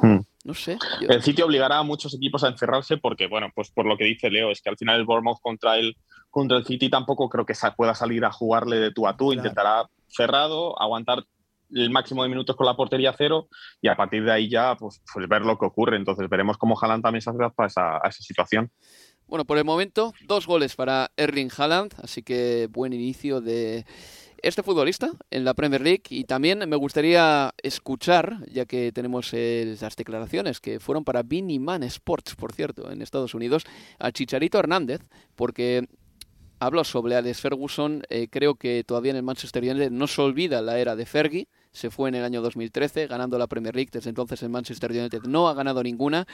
[0.01, 0.17] hmm.
[0.43, 0.79] no sé.
[1.07, 4.31] El City obligará a muchos equipos a encerrarse porque, bueno, pues por lo que dice
[4.31, 5.95] Leo, es que al final el Bournemouth contra el,
[6.31, 9.31] contra el City tampoco creo que pueda salir a jugarle de tú a tú.
[9.31, 11.23] Intentará cerrado, aguantar
[11.69, 13.47] el máximo de minutos con la portería cero
[13.81, 15.95] y a partir de ahí ya pues, pues ver lo que ocurre.
[15.97, 18.71] Entonces veremos cómo Haaland también se a a esa situación.
[19.27, 23.85] Bueno, por el momento, dos goles para Erling Haaland, así que buen inicio de
[24.43, 26.03] este futbolista en la Premier League.
[26.09, 31.83] Y también me gustaría escuchar, ya que tenemos las declaraciones que fueron para Vinny Man
[31.83, 33.63] Sports, por cierto, en Estados Unidos,
[33.97, 35.01] a Chicharito Hernández,
[35.35, 35.87] porque
[36.59, 38.03] habló sobre Alex Ferguson.
[38.09, 41.47] Eh, creo que todavía en el Manchester United no se olvida la era de Fergie
[41.73, 43.89] se fue en el año 2013 ganando la Premier League.
[43.91, 46.27] Desde entonces el Manchester United no ha ganado ninguna.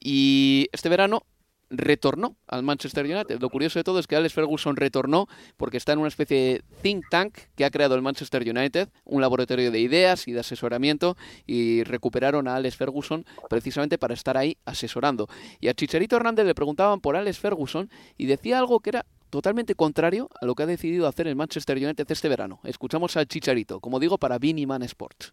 [0.00, 1.22] Y este verano
[1.70, 3.40] retornó al Manchester United.
[3.40, 6.64] Lo curioso de todo es que Alex Ferguson retornó porque está en una especie de
[6.82, 11.16] think tank que ha creado el Manchester United, un laboratorio de ideas y de asesoramiento,
[11.46, 15.28] y recuperaron a Alex Ferguson precisamente para estar ahí asesorando.
[15.60, 19.74] Y a Chicharito Hernández le preguntaban por Alex Ferguson y decía algo que era totalmente
[19.74, 22.60] contrario a lo que ha decidido hacer el Manchester United este verano.
[22.64, 25.32] Escuchamos al Chicharito, como digo, para Man Sports.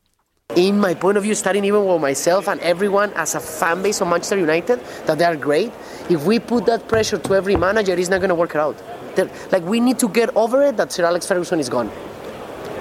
[0.55, 4.01] In my point of view, starting even with myself and everyone as a fan base
[4.01, 5.71] of Manchester United, that they are great.
[6.09, 8.81] If we put that pressure to every manager, it's not going to work out.
[9.15, 11.91] They're, like we need to get over it that Sir Alex Ferguson is gone.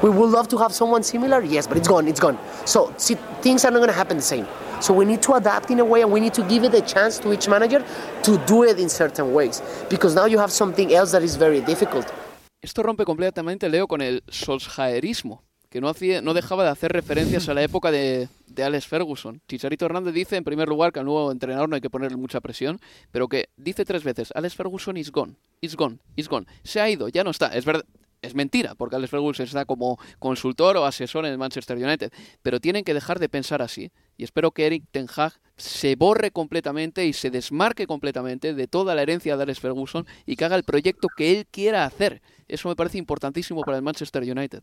[0.03, 2.09] We would love to have someone similar, yes, but it's gone.
[2.09, 2.39] It's gone.
[2.65, 4.47] So see, things are not going to happen the same.
[4.81, 6.81] So we need to adapt in a way, and we need to give it a
[6.81, 7.85] chance to each manager
[8.25, 11.61] to do it in certain ways, because now you have something else that is very
[11.61, 12.13] difficult.
[12.61, 15.43] Esto rompe completamente, Leo, con el Solskjaerismo.
[15.73, 19.41] Que no, hacía, no dejaba de hacer referencias a la época de, de Alex Ferguson.
[19.49, 22.43] Chicharito Hernández dice, en primer lugar, que al nuevo entrenador no hay que ponerle mucha
[22.43, 22.79] presión,
[23.11, 26.47] pero que dice tres veces, Alex Ferguson is gone, is gone, is gone.
[26.63, 27.47] Se ha ido, ya no está.
[27.57, 27.87] Es verdad,
[28.21, 32.13] es mentira, porque Alex Ferguson está como consultor o asesor en el Manchester United,
[32.43, 33.93] pero tienen que dejar de pensar así.
[34.19, 38.97] Y espero que Eric Ten Hag se borre completamente y se desmarque completamente de toda
[38.97, 42.21] la herencia de Alex Ferguson y que haga el proyecto que él quiera hacer.
[42.49, 44.63] Eso me parece importantísimo para el Manchester United.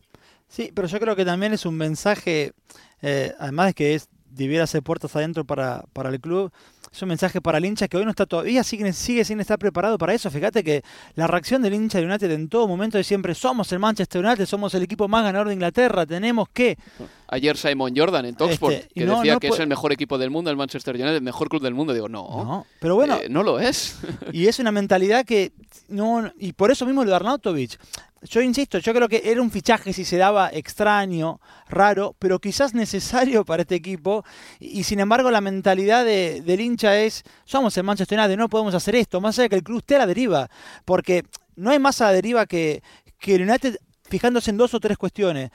[0.50, 2.52] Sí, pero yo creo que también es un mensaje,
[3.02, 6.52] eh, además de que es, debiera ser puertas adentro para, para el club,
[6.92, 9.58] es un mensaje para el hincha que hoy no está todavía, sigue, sigue sin estar
[9.58, 10.30] preparado para eso.
[10.30, 10.84] Fíjate que
[11.16, 14.46] la reacción del hincha de United en todo momento es siempre somos el Manchester United,
[14.46, 16.78] somos el equipo más ganador de Inglaterra, tenemos que...
[17.32, 20.50] Ayer Simon Jordan en Talksport, este, que decía que es el mejor equipo del mundo,
[20.50, 21.94] el Manchester United, el mejor club del mundo.
[21.94, 23.98] Digo, no, no pero bueno, eh, no lo es.
[24.34, 25.52] y es una mentalidad que
[25.88, 26.32] no...
[26.40, 27.80] Y por eso mismo lo de Arnautovic
[28.24, 32.74] yo insisto, yo creo que era un fichaje si se daba extraño, raro, pero quizás
[32.74, 34.26] necesario para este equipo.
[34.60, 38.74] Y, sin embargo, la mentalidad de, del hincha es: somos el Manchester United, no podemos
[38.76, 39.22] hacer esto.
[39.22, 40.50] Más allá de que el club esté a la deriva,
[40.86, 41.24] porque
[41.56, 42.84] no hay más a la deriva que,
[43.20, 43.78] que el United
[44.10, 45.52] fijándose en dos o tres cuestiones.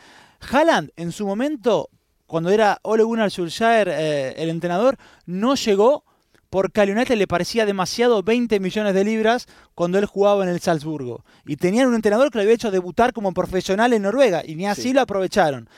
[0.50, 1.90] Haaland, en su momento,
[2.26, 4.96] cuando era Ole Gunnar Solskjaer eh, el entrenador,
[5.26, 6.04] no llegó
[6.50, 10.60] porque a United le parecía demasiado 20 millones de libras cuando él jugaba en el
[10.60, 11.24] Salzburgo.
[11.44, 14.66] Y tenían un entrenador que le había hecho debutar como profesional en Noruega y ni
[14.66, 15.68] así lo aprovecharon.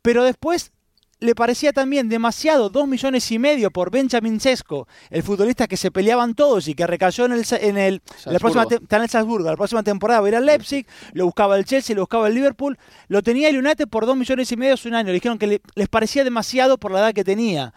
[0.00, 0.72] Pero después
[1.18, 5.90] le parecía también demasiado 2 millones y medio por Benjamin Sesko, el futbolista que se
[5.90, 9.48] peleaban todos y que recayó en el, en el la próxima está en el Salzburgo,
[9.48, 12.34] la próxima temporada va a ir al Leipzig, lo buscaba el Chelsea, lo buscaba el
[12.34, 15.38] Liverpool, lo tenía el United por 2 millones y medio hace un año, le dijeron
[15.38, 17.72] que les parecía demasiado por la edad que tenía.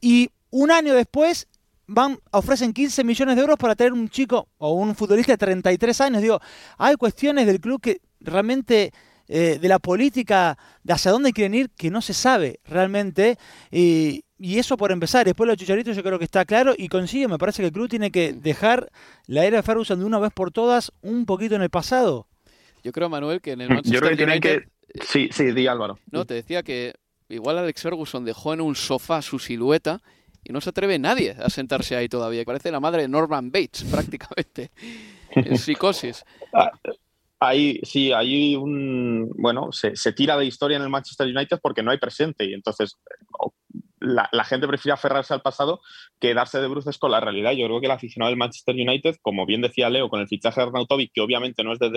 [0.00, 1.48] Y un año después
[1.86, 6.00] van, ofrecen 15 millones de euros para tener un chico o un futbolista de 33
[6.00, 6.22] años.
[6.22, 6.40] Digo,
[6.78, 8.92] hay cuestiones del club que realmente,
[9.28, 13.38] eh, de la política, de hacia dónde quieren ir, que no se sabe realmente.
[13.70, 15.24] Y, eso por empezar.
[15.24, 17.88] Después los chicharitos yo creo que está claro y consigue, me parece que el club
[17.88, 18.90] tiene que dejar
[19.26, 22.26] la era de Ferguson de una vez por todas un poquito en el pasado.
[22.82, 24.64] Yo creo, Manuel, que en el Manchester Yo creo que United...
[24.64, 25.04] que...
[25.06, 25.98] Sí, sí, di Álvaro.
[26.10, 26.92] No, te decía que
[27.30, 30.02] igual Alex Ferguson dejó en un sofá su silueta
[30.44, 32.44] y no se atreve nadie a sentarse ahí todavía.
[32.44, 34.70] Parece la madre de Norman Bates, prácticamente,
[35.30, 36.24] en psicosis.
[37.40, 39.30] Ahí sí, hay un.
[39.36, 42.54] Bueno, se, se, tira de historia en el Manchester United porque no hay presente y
[42.54, 42.96] entonces
[44.04, 45.80] la, gente prefiere aferrarse al pasado
[46.20, 47.52] que darse de bruces con la realidad.
[47.52, 50.60] Yo creo que el aficionado del Manchester United, como bien decía Leo, con el fichaje
[50.60, 51.90] de Arnautovic, que obviamente no es de,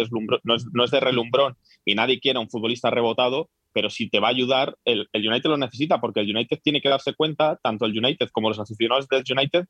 [0.44, 4.10] no es, no es de relumbrón y nadie quiere a un futbolista rebotado, pero si
[4.10, 7.14] te va a ayudar, el, el, United lo necesita porque el United tiene que darse
[7.14, 9.66] cuenta, tanto el United como los aficionados del United,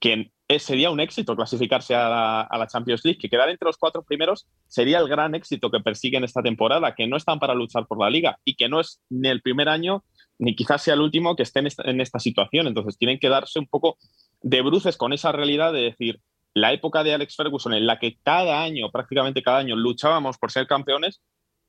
[0.00, 4.46] que sería un éxito clasificarse a la, Champions League, que quedar entre los cuatro primeros
[4.68, 8.10] sería el gran éxito que persiguen esta temporada, que no están para luchar por la
[8.10, 10.04] liga y que no es ni el primer año
[10.38, 12.66] ni quizás sea el último que esté en esta, situación.
[12.66, 13.96] Entonces tienen que darse un poco
[14.42, 16.20] de bruces con esa realidad de decir,
[16.54, 20.50] la época de Alex Ferguson en la que cada año, prácticamente cada año, luchábamos por
[20.50, 21.20] ser campeones,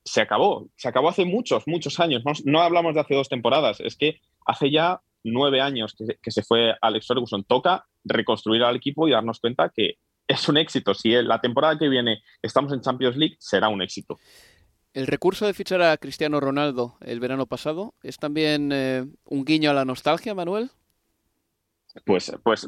[0.05, 0.69] se acabó.
[0.75, 2.23] Se acabó hace muchos, muchos años.
[2.45, 6.75] No, hablamos de hace dos temporadas, es que hace ya nueve años que, se fue
[6.81, 7.43] Alex Ferguson.
[7.43, 9.97] Toca reconstruir al equipo y darnos cuenta que
[10.27, 10.93] es un éxito.
[10.93, 14.17] Si la temporada que viene estamos en Champions League, será un éxito.
[14.93, 19.69] El recurso de fichar a Cristiano Ronaldo el verano pasado es también eh, un guiño
[19.69, 20.71] a la nostalgia, Manuel.
[22.05, 22.67] Pues, pues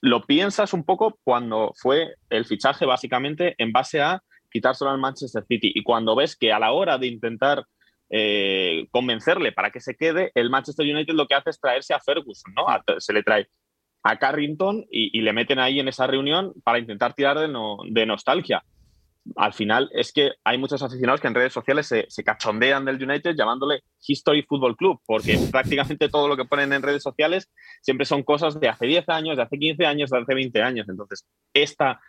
[0.00, 5.44] lo piensas un poco cuando fue el fichaje básicamente en base a quitárselo al Manchester
[5.46, 7.64] City y cuando ves que a la hora de intentar
[8.10, 12.00] eh, convencerle para que se quede, el Manchester United lo que hace es traerse a
[12.00, 12.68] Ferguson, ¿no?
[12.68, 13.48] A, se le trae
[14.02, 17.78] a Carrington y, y, le meten ahí en esa reunión para intentar tirar de, no,
[17.88, 18.62] de nostalgia
[19.36, 23.02] al final es que hay muchos aficionados que en redes sociales se, se, cachondean del
[23.02, 27.50] United llamándole History Football Club, porque prácticamente todo lo que ponen en redes sociales
[27.82, 30.88] siempre son cosas de hace 10 años, de hace 15 años, de hace 20 años.
[30.88, 32.00] Entonces, esta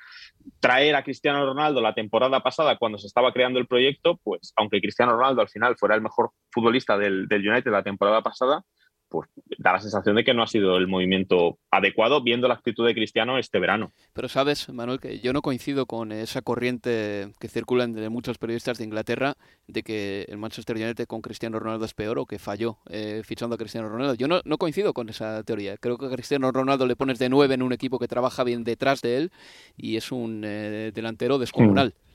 [0.60, 4.82] traer a Cristiano Ronaldo la temporada pasada cuando se estaba creando el proyecto, pues aunque
[4.82, 8.64] Cristiano Ronaldo al final fuera el mejor futbolista del, del United la temporada pasada,
[9.10, 12.86] pues da la sensación de que no ha sido el movimiento adecuado viendo la actitud
[12.86, 13.92] de Cristiano este verano.
[14.14, 18.78] Pero sabes, Manuel, que yo no coincido con esa corriente que circula entre muchos periodistas
[18.78, 19.36] de Inglaterra
[19.68, 23.56] de que el Manchester United con Cristiano Ronaldo es peor o que falló eh, fichando
[23.56, 24.14] a Cristiano Ronaldo.
[24.14, 25.78] Yo no, no, coincido con esa teoría.
[25.78, 28.64] Creo que a Cristiano Ronaldo le pones de nueve en un equipo que trabaja bien
[28.64, 29.32] detrás de él
[29.76, 31.96] y es un eh, delantero descomunal.
[31.96, 32.09] Mm.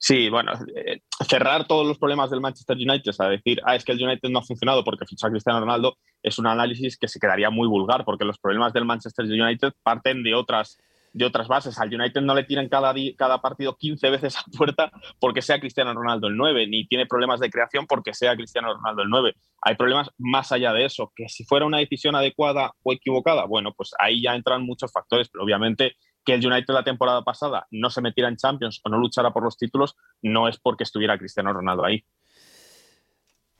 [0.00, 3.90] Sí, bueno, eh, cerrar todos los problemas del Manchester United, a decir, ah, es que
[3.92, 7.18] el United no ha funcionado porque fichó a Cristiano Ronaldo, es un análisis que se
[7.18, 10.78] quedaría muy vulgar, porque los problemas del Manchester United parten de otras,
[11.12, 11.80] de otras bases.
[11.80, 15.92] Al United no le tiran cada, cada partido 15 veces a puerta porque sea Cristiano
[15.92, 19.34] Ronaldo el 9, ni tiene problemas de creación porque sea Cristiano Ronaldo el 9.
[19.62, 23.72] Hay problemas más allá de eso, que si fuera una decisión adecuada o equivocada, bueno,
[23.76, 25.96] pues ahí ya entran muchos factores, pero obviamente
[26.28, 29.42] que el United la temporada pasada no se metiera en Champions o no luchara por
[29.42, 32.04] los títulos, no es porque estuviera Cristiano Ronaldo ahí.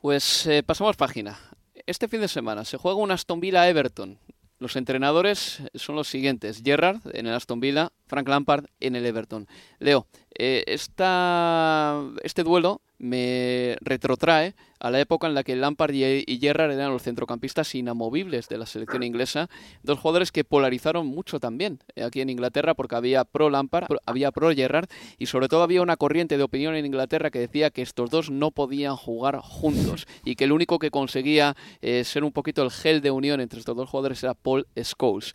[0.03, 1.39] Pues eh, pasamos página.
[1.87, 4.19] Este fin de semana se juega un Aston Villa Everton.
[4.59, 9.49] Los entrenadores son los siguientes: Gerrard en el Aston Villa, Frank Lampard en el Everton.
[9.79, 10.07] Leo,
[10.39, 16.73] eh, esta, este duelo me retrotrae a la época en la que Lampard y Gerrard
[16.73, 19.49] eran los centrocampistas inamovibles de la selección inglesa,
[19.83, 24.31] dos jugadores que polarizaron mucho también eh, aquí en Inglaterra porque había pro Lampard, había
[24.31, 24.89] pro Gerrard
[25.19, 28.31] y sobre todo había una corriente de opinión en Inglaterra que decía que estos dos
[28.31, 32.71] no podían jugar juntos y que el único que conseguía eh, ser un poquito el
[32.71, 35.35] gel de unión entre estos dos jugadores era Paul Scholes.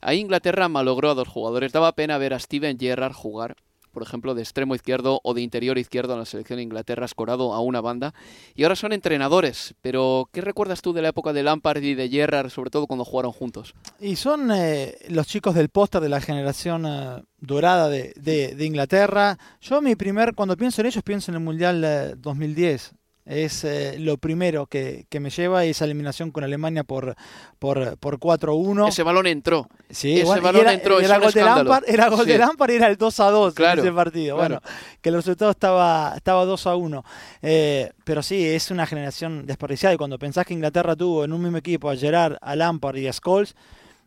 [0.00, 1.72] Ahí Inglaterra malogró a dos jugadores.
[1.72, 3.56] Daba pena ver a Steven Gerrard jugar
[3.92, 7.54] por ejemplo, de extremo izquierdo o de interior izquierdo en la selección de Inglaterra, escorado
[7.54, 8.14] a una banda.
[8.54, 9.74] Y ahora son entrenadores.
[9.80, 13.04] Pero, ¿qué recuerdas tú de la época de Lampard y de Gerrard, sobre todo cuando
[13.04, 13.74] jugaron juntos?
[14.00, 19.38] Y son eh, los chicos del póster de la generación eh, dorada de, de, Inglaterra.
[19.60, 23.96] Yo, mi primer, cuando pienso en ellos, pienso en el Mundial eh, 2010 es eh,
[23.98, 27.14] lo primero que, que, me lleva esa eliminación con Alemania por,
[27.58, 28.88] por, por 4-1.
[28.88, 29.68] Ese balón entró.
[29.90, 31.00] Sí, ese bueno, balón era, entró.
[31.00, 32.32] Era, gol de Lampard, era gol sí.
[32.32, 34.36] de Lampard y era el 2 2 claro, en ese partido.
[34.36, 34.60] Claro.
[34.60, 37.04] Bueno, que el resultado estaba, estaba 2 1.
[37.42, 39.94] Eh, pero sí, es una generación desperdiciada.
[39.94, 43.06] Y cuando pensás que Inglaterra tuvo en un mismo equipo a Gerard, a Lampard y
[43.06, 43.54] a Scholes,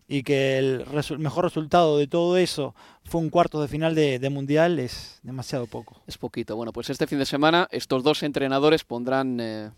[0.08, 0.86] y que el
[1.18, 5.66] mejor resultado de todo eso fue un cuarto de final de, de, mundial es demasiado
[5.66, 6.02] poco.
[6.08, 6.56] Es poquito.
[6.56, 9.72] Bueno, pues este fin de semana estos dos entrenadores pondrán eh,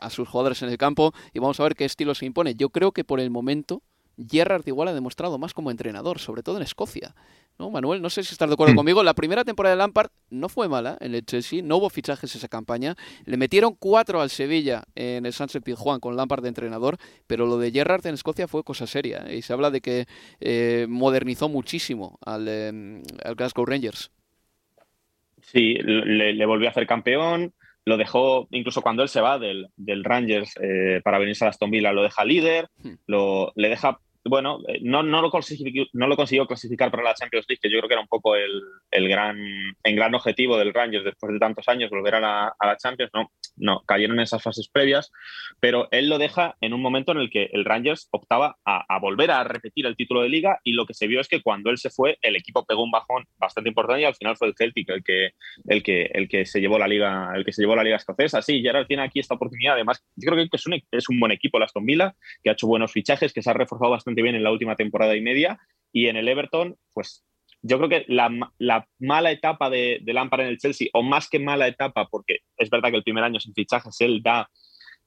[0.00, 2.54] a sus jugadores en el campo y vamos a ver qué estilo se impone.
[2.54, 3.82] Yo creo que por el momento
[4.26, 7.14] Gerrard igual ha demostrado más como entrenador, sobre todo en Escocia.
[7.58, 8.00] ¿No, Manuel?
[8.00, 8.76] No sé si estás de acuerdo mm.
[8.76, 9.02] conmigo.
[9.02, 12.48] La primera temporada de Lampard no fue mala en el Chelsea, no hubo fichajes esa
[12.48, 12.94] campaña.
[13.24, 17.58] Le metieron cuatro al Sevilla en el Sunset Pizjuán con Lampard de entrenador, pero lo
[17.58, 19.32] de Gerrard en Escocia fue cosa seria.
[19.32, 20.06] Y se habla de que
[20.40, 24.12] eh, modernizó muchísimo al, eh, al Glasgow Rangers.
[25.40, 27.54] Sí, le, volvió a hacer campeón,
[27.84, 29.70] lo dejó, incluso cuando él se va del,
[30.04, 32.94] Rangers eh, para venirse a Aston Villa, lo deja líder, hmm.
[33.06, 33.98] lo, le deja
[34.28, 35.30] bueno, eh, no, no, lo
[35.92, 38.36] no lo consiguió clasificar para la Champions League, que yo creo que era un poco
[38.36, 39.38] el, el gran,
[39.82, 43.10] el gran objetivo del Rangers después de tantos años, volver a la, a la, Champions.
[43.14, 45.10] No, no, cayeron en esas fases previas,
[45.60, 48.98] pero él lo deja en un momento en el que el Rangers optaba a, a,
[49.00, 51.70] volver a repetir el título de liga y lo que se vio es que cuando
[51.70, 54.54] él se fue, el equipo pegó un bajón bastante importante y al final fue el
[54.56, 55.30] Celtic el que,
[55.66, 58.42] el que, el que se llevó la liga, el que se llevó la liga escocesa.
[58.42, 59.74] Sí, Gerard tiene aquí esta oportunidad.
[59.74, 62.52] Además, yo creo que es un, es un buen equipo el Aston Villa, que ha
[62.52, 65.58] hecho buenos fichajes, que se ha reforzado bastante bien en la última temporada y media.
[65.92, 67.24] Y en el Everton, pues
[67.62, 68.30] yo creo que la,
[68.98, 72.70] mala etapa de, de, Lampard en el Chelsea, o más que mala etapa, porque es
[72.70, 74.48] verdad que el primer año sin fichajes él da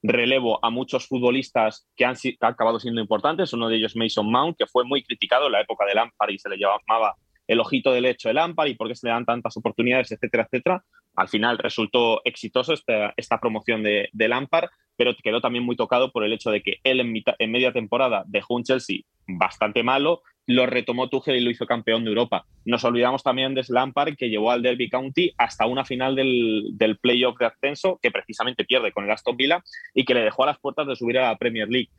[0.02, 4.66] relevo a muchos futbolistas que han, acabado siendo importantes, uno de ellos Mason Mount, que
[4.66, 7.16] fue muy criticado en la época de Lampard y se le llamaba
[7.46, 10.44] el ojito del hecho de Lampard y por qué se le dan tantas oportunidades, etcétera,
[10.44, 10.84] etcétera.
[11.14, 16.12] Al final resultó exitoso esta, esta promoción de, de Lampard, pero quedó también muy tocado
[16.12, 20.66] por el hecho de que él en, media temporada dejó un Chelsea bastante malo, lo
[20.66, 22.44] retomó Tuchel y lo hizo campeón de Europa.
[22.64, 26.98] Nos olvidamos también de Lampard, que llevó al Derby County hasta una final del, del
[26.98, 29.62] playoff de ascenso, que precisamente pierde con el Aston Villa
[29.94, 31.90] y que le dejó a las puertas de subir a la Premier League.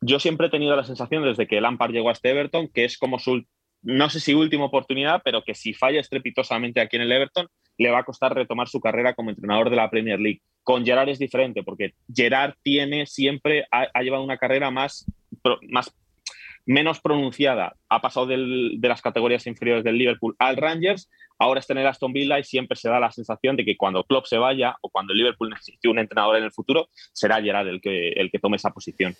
[0.00, 2.98] Yo siempre he tenido la sensación desde que Lampard llegó a este Everton que es
[2.98, 3.44] como su,
[3.88, 7.90] no sé si última oportunidad, pero que si falla estrepitosamente aquí en el Everton, le
[7.90, 10.42] va a costar retomar su carrera como entrenador de la Premier League.
[10.62, 15.06] Con Gerard es diferente, porque Gerard tiene siempre, ha, llevado una carrera más,
[15.70, 15.90] más
[16.66, 17.76] menos pronunciada.
[17.88, 21.08] Ha pasado de las categorías inferiores del Liverpool al Rangers,
[21.38, 24.04] ahora está en el Aston Villa y siempre se da la sensación de que cuando
[24.04, 27.68] Klopp se vaya o cuando el Liverpool necesite un entrenador en el futuro, será Gerard
[27.68, 29.16] el que, el que tome esa posición.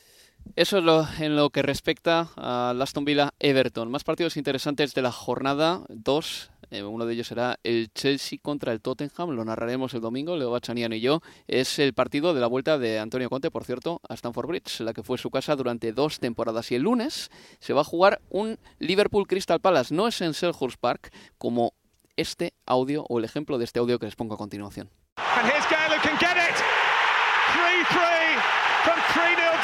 [0.56, 3.90] Eso es lo, en lo que respecta a Aston Villa Everton.
[3.90, 6.50] Más partidos interesantes de la jornada 2.
[6.70, 9.30] Eh, uno de ellos será el Chelsea contra el Tottenham.
[9.30, 11.20] Lo narraremos el domingo, Leo Bachanian y yo.
[11.46, 14.92] Es el partido de la vuelta de Antonio Conte, por cierto, a Stamford Bridge, la
[14.92, 16.70] que fue su casa durante dos temporadas.
[16.72, 17.30] Y el lunes
[17.60, 19.94] se va a jugar un Liverpool Crystal Palace.
[19.94, 21.72] No es en Selhurst Park, como
[22.16, 24.90] este audio o el ejemplo de este audio que les pongo a continuación.
[25.16, 28.42] And here's Gale, who can get 3 -3
[28.82, 29.57] from 3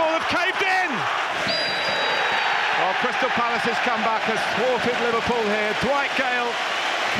[0.00, 0.90] Liverpool have caved in.
[2.80, 5.76] Well, Crystal Palace's comeback has thwarted Liverpool here.
[5.84, 6.48] Dwight Gale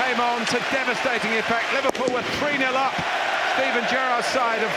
[0.01, 1.69] came on to devastating effect.
[1.77, 2.97] Liverpool were 3-0 up.
[3.61, 4.73] Steven Gerrard's side have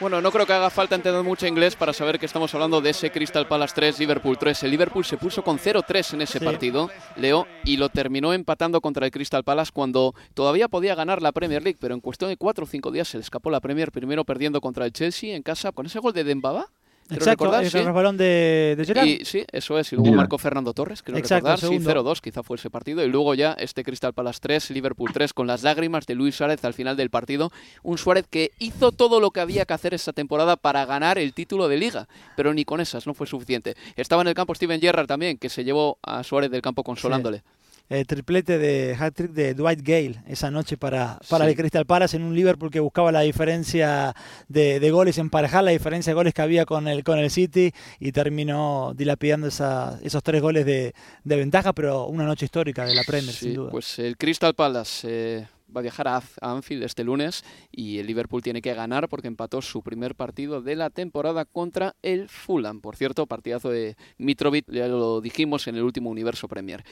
[0.00, 2.90] Bueno, no creo que haga falta entender mucho inglés para saber que estamos hablando de
[2.90, 4.62] ese Crystal Palace 3, Liverpool 3.
[4.62, 9.06] El Liverpool se puso con 0-3 en ese partido, Leo, y lo terminó empatando contra
[9.06, 12.62] el Crystal Palace cuando todavía podía ganar la Premier League, pero en cuestión de 4
[12.62, 15.72] o 5 días se le escapó la Premier, primero perdiendo contra el Chelsea en casa
[15.72, 16.68] con ese gol de Dembaba.
[17.10, 17.80] Exacto, el ¿sí?
[17.82, 19.06] balón de, de Gerard.
[19.06, 19.92] Y, sí, eso es.
[19.92, 21.70] Y luego marcó Fernando Torres, creo Exacto, recordar.
[21.70, 23.04] Sí, 0-2 quizá fue ese partido.
[23.04, 26.64] Y luego ya este Crystal Palace 3, Liverpool 3, con las lágrimas de Luis Suárez
[26.64, 27.50] al final del partido.
[27.82, 31.32] Un Suárez que hizo todo lo que había que hacer esta temporada para ganar el
[31.32, 32.08] título de Liga.
[32.36, 33.74] Pero ni con esas no fue suficiente.
[33.96, 37.42] Estaba en el campo Steven Gerrard también, que se llevó a Suárez del campo consolándole
[37.88, 42.22] el triplete de hat-trick de Dwight Gale esa noche para, para el Crystal Palace en
[42.22, 44.14] un Liverpool que buscaba la diferencia
[44.48, 47.72] de, de, goles, emparejar la diferencia de goles que había con el, con el City
[47.98, 52.94] y terminó dilapidando esa, esos tres goles de, de, ventaja, pero una noche histórica de
[52.94, 53.70] la Premier, sin duda.
[53.70, 55.08] Pues el Crystal Palace...
[55.10, 59.28] Eh, va a viajar a Anfield este lunes y el Liverpool tiene que ganar porque
[59.28, 62.80] empató su primer partido de la temporada contra el Fulham.
[62.80, 66.84] Por cierto, partidazo de Mitrovic, ya lo dijimos en el último Universo Premier.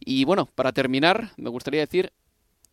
[0.00, 2.12] Y bueno, para terminar, me gustaría decir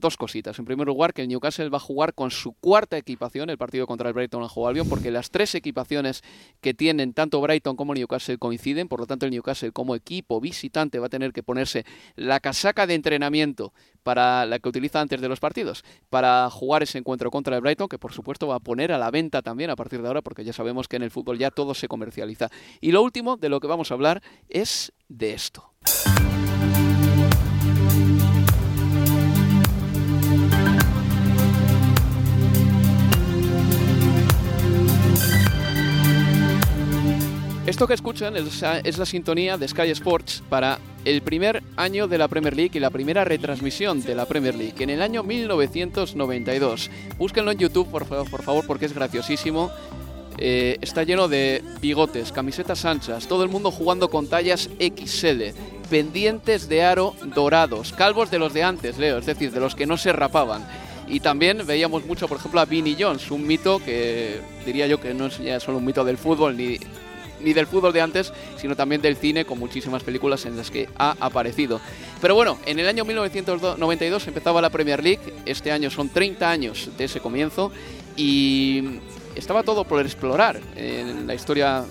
[0.04, 0.60] dos cositas.
[0.60, 3.88] En primer lugar, que el Newcastle va a jugar con su cuarta equipación el partido
[3.88, 6.24] contra el Brighton en Albion, porque las tres equipaciones
[6.62, 11.00] que tienen tanto Brighton como Newcastle coinciden, por lo tanto el Newcastle como equipo visitante
[11.00, 15.30] va a tener que ponerse la casaca de entrenamiento para la que utiliza antes de
[15.30, 18.92] los partidos, para jugar ese encuentro contra el Brighton, que por supuesto va a poner
[18.92, 21.40] a la venta también a partir de ahora, porque ya sabemos que en el fútbol
[21.40, 22.50] ya todo se comercializa.
[22.82, 25.74] Y lo último de lo que vamos a hablar es de esto.
[37.74, 42.28] Esto que escuchan es, la sintonía de Sky Sports para el primer año de la
[42.28, 46.92] Premier League y la primera retransmisión de la Premier League, en el año 1992.
[47.18, 49.72] Búsquenlo en YouTube, por, por favor, porque es graciosísimo.
[50.38, 55.58] Eh, está lleno de bigotes, camisetas anchas, todo el mundo jugando con tallas XL,
[55.90, 59.88] pendientes de aro dorados, calvos de los de antes, Leo, es decir, de los que
[59.88, 60.64] no se rapaban.
[61.08, 65.16] Y también veíamos mucho, por ejemplo, a Vinnie Jones, un mito que diría yo que
[65.16, 66.78] no es ya solo un mito del fútbol ni
[67.42, 70.90] ni del fútbol de antes, sino también del cine, con muchísimas películas en las que
[70.98, 71.82] ha aparecido.
[72.22, 76.90] Pero bueno, en el año 1992 empezaba la Premier League, este año son 30 años
[76.98, 77.72] de ese comienzo,
[78.16, 79.00] y
[79.36, 81.84] estaba todo por explorar en la historia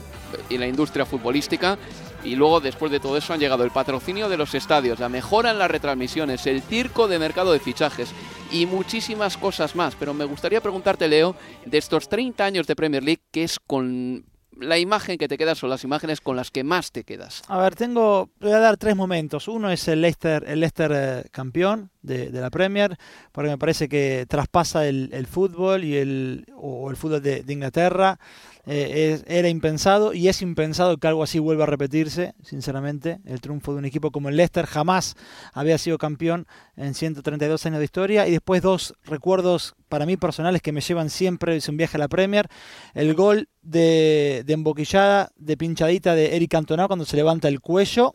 [0.49, 1.79] y la industria futbolística.
[2.25, 5.51] Y luego, después de todo eso, han llegado el patrocinio de los estadios, la mejora
[5.51, 8.11] en las retransmisiones, el circo de mercado de fichajes
[8.53, 9.97] y muchísimas cosas más.
[9.97, 11.35] Pero me gustaría preguntarte, Leo,
[11.67, 14.25] de estos 30 años de Premier League, ¿qué es con
[14.63, 17.43] la imagen que te quedas o las imágenes con las que más te quedas?
[17.49, 19.49] A ver, tengo, voy a dar tres momentos.
[19.49, 22.97] Uno es el Leicester, el Leicester eh, campeón de, la Premier,
[23.31, 28.19] porque me parece que traspasa el, fútbol y el, o el fútbol de Inglaterra.
[28.65, 33.19] Eh, era impensado y es impensado que algo así vuelva a repetirse, sinceramente.
[33.25, 35.17] El triunfo de un equipo como el Leicester jamás
[35.53, 36.47] había sido campeón
[36.77, 38.29] en 132 años de historia.
[38.29, 42.01] Y después dos recuerdos para mí personales que me llevan siempre, es un viaje a
[42.01, 42.49] la Premier.
[42.95, 48.15] El gol de, emboquillada, de pinchadita de Eric Cantona cuando se levanta el cuello.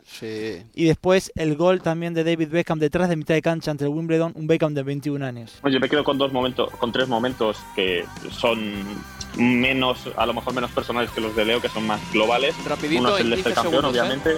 [0.74, 3.92] Y después el gol también de David Beckham detrás de mitad de cancha ante el
[3.92, 5.60] Wimbledon, un Beckham de 21 años.
[5.62, 8.74] Oye, me quedo con dos momentos, con tres momentos que son
[9.38, 12.56] menos, a lo mejor menos personales que los de Leo, que son más globales.
[12.66, 13.88] Rapidito, Uno es el de campeón, ¿eh?
[13.90, 14.38] obviamente.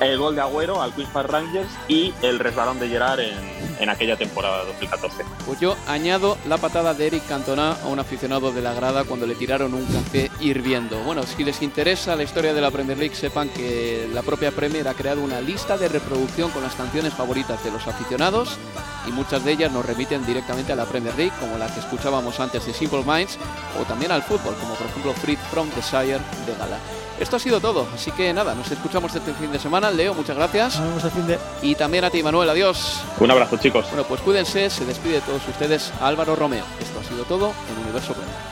[0.00, 3.38] El gol de Agüero al Queen's Park Rangers y el resbalón de Gerard en,
[3.78, 5.24] en aquella temporada 2014.
[5.46, 9.28] Pues yo añado la patada de Eric Cantona a un aficionado de la grada cuando
[9.28, 10.98] le tiraron un café hirviendo.
[11.04, 14.88] Bueno, si les interesa la historia de la Premier League, sepan que la propia Premier
[14.88, 18.58] ha creado una lista de reproducción con las canciones favoritas de los aficionados
[19.06, 22.38] y muchas de ellas nos remiten directamente a la Premier League, como la que escuchábamos
[22.40, 23.38] antes de Simple Minds,
[23.80, 26.78] o también al fútbol, como por ejemplo Free from Desire de Gala.
[27.20, 29.90] Esto ha sido todo, así que nada, nos escuchamos este fin de semana.
[29.90, 30.76] Leo, muchas gracias.
[30.80, 31.38] Nos vemos el fin de...
[31.62, 33.00] Y también a ti, Manuel, adiós.
[33.20, 33.86] Un abrazo, chicos.
[33.88, 36.64] Bueno, pues cuídense, se despide de todos ustedes Álvaro Romeo.
[36.80, 38.51] Esto ha sido todo en Universo Premier.